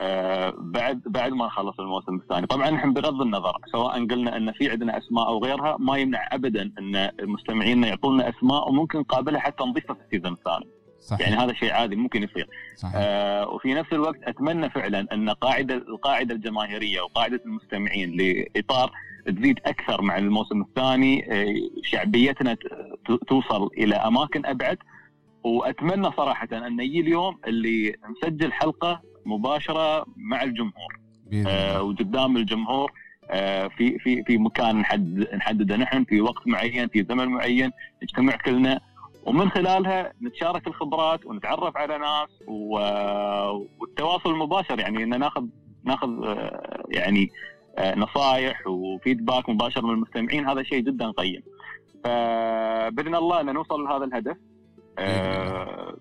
آه 0.00 0.54
بعد 0.58 1.02
بعد 1.06 1.32
ما 1.32 1.46
نخلص 1.46 1.80
الموسم 1.80 2.14
الثاني. 2.14 2.46
طبعا 2.46 2.70
نحن 2.70 2.92
بغض 2.92 3.22
النظر 3.22 3.56
سواء 3.72 4.06
قلنا 4.06 4.36
إن 4.36 4.52
في 4.52 4.70
عندنا 4.70 4.98
أسماء 4.98 5.26
أو 5.26 5.44
غيرها 5.44 5.76
ما 5.80 5.96
يمنع 5.96 6.28
ابدا 6.32 6.72
إن 6.78 6.96
المستمعين 6.96 7.84
يعطونا 7.84 8.28
أسماء 8.28 8.68
وممكن 8.68 8.98
نقابلها 8.98 9.40
حتى 9.40 9.64
نضيفها 9.64 9.94
في 9.94 10.00
السيزون 10.04 10.32
الثاني. 10.32 10.66
صحيح. 11.00 11.28
يعني 11.28 11.42
هذا 11.42 11.52
شيء 11.52 11.72
عادي 11.72 11.96
ممكن 11.96 12.22
يصير. 12.22 12.48
صحيح. 12.76 12.92
آه 12.96 13.48
وفي 13.48 13.74
نفس 13.74 13.92
الوقت 13.92 14.18
أتمنى 14.22 14.70
فعلا 14.70 15.06
إن 15.12 15.30
قاعدة 15.30 15.74
القاعدة 15.74 16.34
الجماهيرية 16.34 17.00
وقاعدة 17.00 17.40
المستمعين 17.46 18.16
لإطار 18.16 18.92
تزيد 19.26 19.60
أكثر 19.66 20.02
مع 20.02 20.18
الموسم 20.18 20.60
الثاني 20.60 21.32
آه 21.32 21.54
شعبيتنا 21.82 22.56
توصل 23.28 23.70
إلى 23.78 23.94
أماكن 23.94 24.46
أبعد 24.46 24.78
وأتمنى 25.44 26.10
صراحة 26.16 26.48
أن 26.52 26.80
يجي 26.80 27.00
اليوم 27.00 27.38
اللي 27.46 27.96
نسجل 28.10 28.52
حلقة 28.52 29.00
مباشرة 29.26 30.06
مع 30.16 30.42
الجمهور 30.42 30.98
آه. 31.46 31.82
وقدام 31.82 32.36
الجمهور 32.36 32.92
آه 33.30 33.68
في 33.68 33.98
في 33.98 34.22
في 34.22 34.38
مكان 34.38 34.76
نحدد 34.76 35.34
نحدده 35.34 35.76
نحن 35.76 36.04
في 36.04 36.20
وقت 36.20 36.46
معين 36.46 36.88
في 36.88 37.04
زمن 37.08 37.28
معين 37.28 37.70
نجتمع 38.02 38.36
كلنا 38.36 38.80
ومن 39.26 39.50
خلالها 39.50 40.12
نتشارك 40.22 40.66
الخبرات 40.66 41.26
ونتعرف 41.26 41.76
على 41.76 41.98
ناس 41.98 42.28
و- 42.46 43.64
والتواصل 43.80 44.30
المباشر 44.30 44.80
يعني 44.80 45.02
ان 45.02 45.20
ناخذ 45.20 45.44
ناخذ 45.84 46.24
آه، 46.24 46.84
يعني 46.88 47.30
آه، 47.78 47.94
نصائح 47.98 48.66
وفيدباك 48.66 49.48
مباشر 49.48 49.84
من 49.86 49.90
المستمعين 49.94 50.48
هذا 50.48 50.62
شيء 50.62 50.80
جدا 50.80 51.10
قيم. 51.10 51.42
فبإذن 52.04 53.14
الله 53.14 53.40
إن 53.40 53.54
نوصل 53.54 53.84
لهذا 53.84 54.04
الهدف 54.04 54.36
آه، 54.98 55.96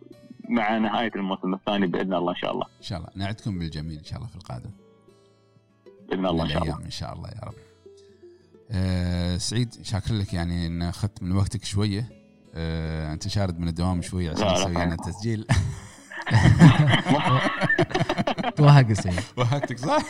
مع 0.50 0.78
نهاية 0.78 1.12
الموسم 1.16 1.54
الثاني 1.54 1.88
بإذن 1.88 2.14
الله 2.14 2.32
إن 2.32 2.36
شاء 2.38 2.52
الله. 2.52 2.66
إن 2.66 2.84
شاء 2.84 2.98
الله. 3.00 3.10
نعدكم 3.16 3.60
بالجميل 3.60 3.98
إن 3.98 4.04
شاء 4.04 4.18
الله 4.18 4.30
في 4.30 4.36
القادم. 4.36 4.70
بإذن 6.10 6.26
الله 6.26 6.44
إن 6.44 6.50
شاء 6.50 6.58
الله. 6.58 6.68
الأيام 6.74 6.86
إن 6.86 6.92
شاء 6.92 7.14
الله 7.14 7.30
يا 7.30 7.42
رب. 7.44 7.54
آه 8.72 9.38
سعيد 9.38 9.76
شاكر 9.84 10.14
لك 10.14 10.34
يعني 10.34 10.68
إن 10.68 10.82
أخذت 10.82 11.24
من 11.24 11.32
وقتك 11.36 11.66
شوية. 11.66 12.10
آه 12.56 13.14
أنت 13.14 13.28
شارد 13.28 13.60
من 13.60 13.68
الدوام 13.68 14.02
شوية 14.02 14.32
عشان 14.32 14.54
تسوي 14.56 14.72
لنا. 14.72 14.94
التسجيل 14.94 15.48
توهق 18.56 18.94
سعيد. 18.94 19.20
وهكتك 19.38 19.80
صح؟ 19.80 20.04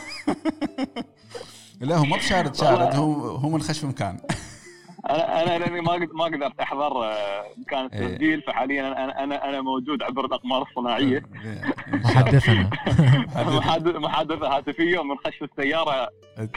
لا 1.82 1.96
هو 1.98 2.06
ما 2.06 2.17
بشارد 2.17 2.56
شارد. 2.56 2.96
هو 2.96 3.13
هو 3.36 3.50
منخش 3.50 3.80
في 3.80 3.88
مكان. 3.88 4.19
أنا 5.10 5.44
أنا 5.44 5.58
لاني 5.63 5.82
ما 5.82 5.98
ما 5.98 6.24
قدرت 6.24 6.60
أحضر 6.60 7.04
آه، 7.06 7.44
مكان 7.58 7.86
إيه. 7.86 8.00
التسجيل 8.06 8.42
فحاليا 8.42 8.88
أنا 8.88 9.24
أنا 9.24 9.50
أنا 9.50 9.62
موجود 9.62 10.04
عبر 10.04 10.26
الأقمار 10.26 10.62
الصناعية. 10.62 11.24
محدثنا 12.04 12.70
محادث- 13.60 13.96
محادثة 13.96 14.48
هاتفية 14.58 15.00
ومنخش 15.00 15.38
في 15.38 15.46
السيارة 15.46 16.10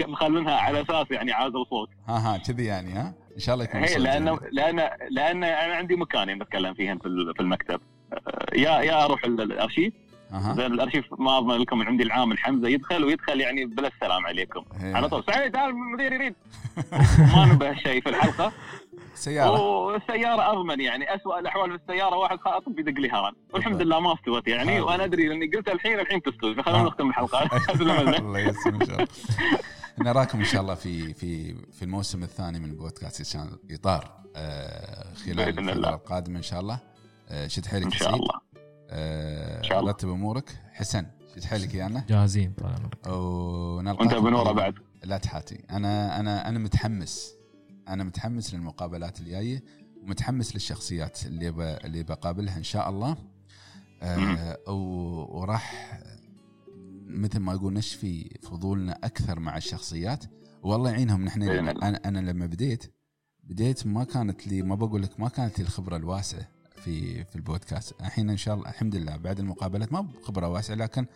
مخلينها 0.07 0.55
على 0.57 0.81
أساس 0.83 1.07
يعني 1.11 1.33
عازل 1.33 1.65
صوت 1.71 1.89
ها 2.09 2.35
ها 2.35 2.39
كذي 2.39 2.65
يعني 2.65 2.93
ها 2.93 3.15
إن 3.35 3.41
شاء 3.41 3.55
الله 3.55 3.65
يكون 3.65 3.81
هي 3.81 3.85
الصوت 3.87 4.01
لأنه 4.03 4.37
جميل. 4.37 4.55
لأن 4.55 4.91
لأن 5.11 5.45
أنا 5.45 5.75
عندي 5.75 5.97
مكانين 5.97 6.39
بتكلم 6.39 6.75
فيهم 6.75 6.99
في 6.99 7.07
ال- 7.07 7.35
في 7.35 7.41
المكتب 7.41 7.81
آه، 8.13 8.19
يا 8.57 8.71
يا 8.81 9.05
أروح 9.05 9.25
ال- 9.25 9.41
الأرشيف 9.41 9.93
أها. 10.33 10.55
زين 10.55 10.67
الأرشيف 10.67 11.05
ما 11.19 11.39
أضمن 11.39 11.57
لكم 11.57 11.83
عندي 11.83 12.03
العامل 12.03 12.39
حمزه 12.39 12.69
يدخل 12.69 13.05
ويدخل 13.05 13.41
يعني 13.41 13.65
بلا 13.65 13.89
السلام 13.89 14.27
عليكم. 14.27 14.65
هي. 14.81 14.95
على 14.95 15.09
طول. 15.09 15.25
سعيد 15.27 15.53
تعال 15.53 15.71
المدير 15.71 16.13
يريد. 16.13 16.35
وما 17.35 17.45
نبه 17.45 17.75
شيء 17.75 18.03
في 18.03 18.09
الحلقة. 18.09 18.53
سيارة. 19.15 19.61
والسيارة 19.61 20.53
أضمن 20.53 20.81
يعني 20.81 21.15
اسوء 21.15 21.39
الأحوال 21.39 21.71
في 21.71 21.77
السيارة 21.77 22.17
واحد 22.17 22.39
خاطب 22.39 22.75
بيدق 22.75 23.01
لي 23.01 23.11
هرن 23.11 23.33
والحمد 23.53 23.83
لله 23.83 24.01
ما 24.01 24.15
استوت 24.15 24.49
يعني 24.49 24.77
هذا. 24.77 24.83
وأنا 24.83 25.05
أدري 25.05 25.29
لاني 25.29 25.47
قلت 25.47 25.69
الحين 25.69 26.01
الحين 26.01 26.23
تستوي 26.23 26.51
آه. 26.51 26.55
فخلونا 26.55 26.83
نختم 26.83 27.09
الحلقة. 27.09 27.43
الله 28.19 28.39
يسلمك 28.39 28.83
إن 28.83 28.87
شاء 28.87 28.97
الله. 28.97 29.09
نراكم 29.99 30.39
إن 30.39 30.45
شاء 30.45 30.63
الله 30.63 30.75
في 30.75 31.15
في 31.15 31.55
في 31.73 31.83
الموسم 31.83 32.23
الثاني 32.23 32.59
من 32.59 32.77
بودكاست 32.77 33.39
إطار 33.71 34.27
آه، 34.37 35.15
خلال 35.15 35.71
الله. 35.71 35.95
القادمة 35.95 36.39
إن 36.39 36.43
شاء 36.43 36.61
الله. 36.61 36.79
آه، 37.29 37.47
شد 37.47 37.67
حيلك 37.67 37.83
آه، 37.83 37.87
إن 37.87 37.93
شاء 37.93 38.15
الله. 38.15 38.46
رتب 39.73 40.09
أمورك. 40.09 40.59
حسن 40.73 41.07
شد 41.37 41.45
حيلك 41.45 41.75
يانا 41.75 42.05
جاهزين 42.09 42.53
طال 42.53 42.67
عمرك. 42.75 43.07
ونلقاكم 43.07 44.01
وانت 44.01 44.15
بنوره. 44.15 44.53
بعد. 44.53 44.75
لا 45.05 45.19
تحاتي. 45.19 45.65
أنا 45.71 46.21
أنا 46.21 46.49
أنا 46.49 46.59
متحمس. 46.59 47.33
أنا 47.89 48.05
متحمس 48.05 48.55
للمقابلات 48.55 49.21
الجاية 49.21 49.65
ومتحمس 50.03 50.55
للشخصيات 50.55 51.27
اللي 51.27 51.51
ب... 51.51 51.61
اللي 51.61 52.03
بقابلها 52.03 52.57
إن 52.59 52.63
شاء 52.63 52.91
الله. 52.91 53.17
آه 54.03 54.59
و- 54.71 55.39
وراح 55.41 55.99
مثل 57.07 57.39
ما 57.39 57.55
أقول 57.55 57.73
نشفي 57.73 58.39
فضولنا 58.43 58.99
أكثر 59.05 59.41
مع 59.41 59.57
الشخصيات. 59.57 60.25
والله 60.63 60.91
يعينهم. 60.91 61.25
نحن. 61.25 61.43
أنا 61.43 62.01
أنا 62.05 62.19
لما 62.19 62.47
بديت 62.47 62.95
بديت 63.45 63.87
ما 63.87 64.05
كانت 64.05 64.47
لي 64.47 64.63
ما 64.63 64.75
بقول 64.75 65.03
لك 65.03 65.21
ما 65.21 65.29
كانت 65.29 65.59
لي 65.59 65.65
الخبرة 65.65 65.97
الواسعة. 65.97 66.49
في 66.87 67.25
في 67.25 67.37
البودكاست. 67.37 67.95
الحين 68.01 68.31
إن 68.31 68.37
شاء 68.37 68.55
الله 68.55 68.69
الحمد 68.71 68.97
لله 68.97 69.17
بعد 69.17 69.39
المقابلات 69.39 69.93
ما 69.93 70.01
بخبرة 70.01 70.49
واسعة 70.49 70.75
لكن 70.75 71.07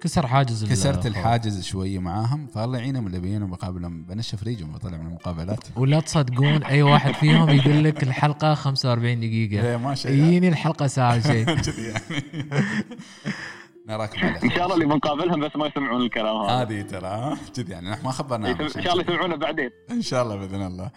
كسر 0.00 0.26
حاجز 0.26 0.64
كسرت. 0.64 1.06
الحاجز 1.06 1.62
شوية 1.64 1.98
معاهم 1.98 2.46
فالله 2.46 2.78
يعينهم 2.78 3.06
اللي 3.06 3.20
بيجون 3.20 3.50
بقابلهم 3.50 4.02
بنشف 4.02 4.42
ريجهم 4.42 4.72
بطلع 4.72 4.98
من 4.98 5.06
المقابلات. 5.06 5.58
ولا 5.76 6.00
تصدقون 6.00 6.62
أي 6.62 6.82
واحد 6.82 7.14
فيهم 7.14 7.50
يقول 7.50 7.84
لك 7.84 8.02
الحلقة 8.02 8.54
45 8.54 9.20
دقيقة. 9.20 9.66
إيه، 9.70 9.76
ما 9.76 9.94
شاء 9.94 10.12
يجيني 10.12 10.48
الحلقة 10.48 10.86
ساعة 10.86 11.20
شيء 11.20 11.44
كذي 11.44 11.82
يعني. 11.88 12.00
نراكم 13.88 14.18
على 14.26 14.42
إن 14.42 14.50
شاء 14.50 14.64
الله 14.64 14.74
اللي 14.74 14.86
بنقابلهم 14.86 15.40
بس 15.40 15.56
ما 15.56 15.66
يسمعون 15.66 16.02
الكلام 16.02 16.36
هذا. 16.36 16.62
هذه 16.62 16.82
ترى؟ 16.82 17.36
كذي 17.56 17.72
يعني 17.72 17.90
نحن 17.90 18.04
ما 18.04 18.10
خبرناهم 18.12 18.60
إن 18.60 18.68
شاء 18.68 18.92
الله 18.92 19.02
يسمعونه 19.04 19.36
بعدين. 19.36 19.70
إن 19.90 20.02
شاء 20.02 20.22
الله 20.22 20.36
بإذن 20.36 20.66
الله. 20.66 20.90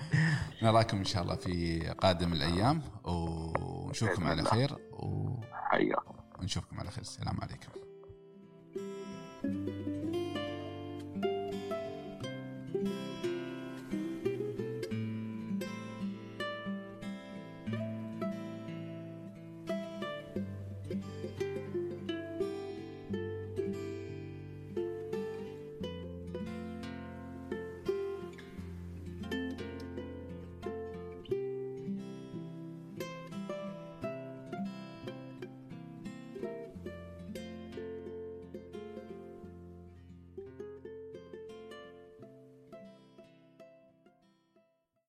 نراكم 0.61 0.97
إن 0.97 1.05
شاء 1.05 1.23
الله 1.23 1.35
في 1.35 1.79
قادم 1.89 2.33
الأيام 2.33 2.81
ونشوفكم 3.03 4.27
على. 4.27 4.41
خير 4.43 4.75
و- 4.91 5.39
ونشوفكم 6.41 6.79
على 6.79 6.91
خير. 6.91 7.01
السلام 7.01 7.37
عليكم. 7.41 7.86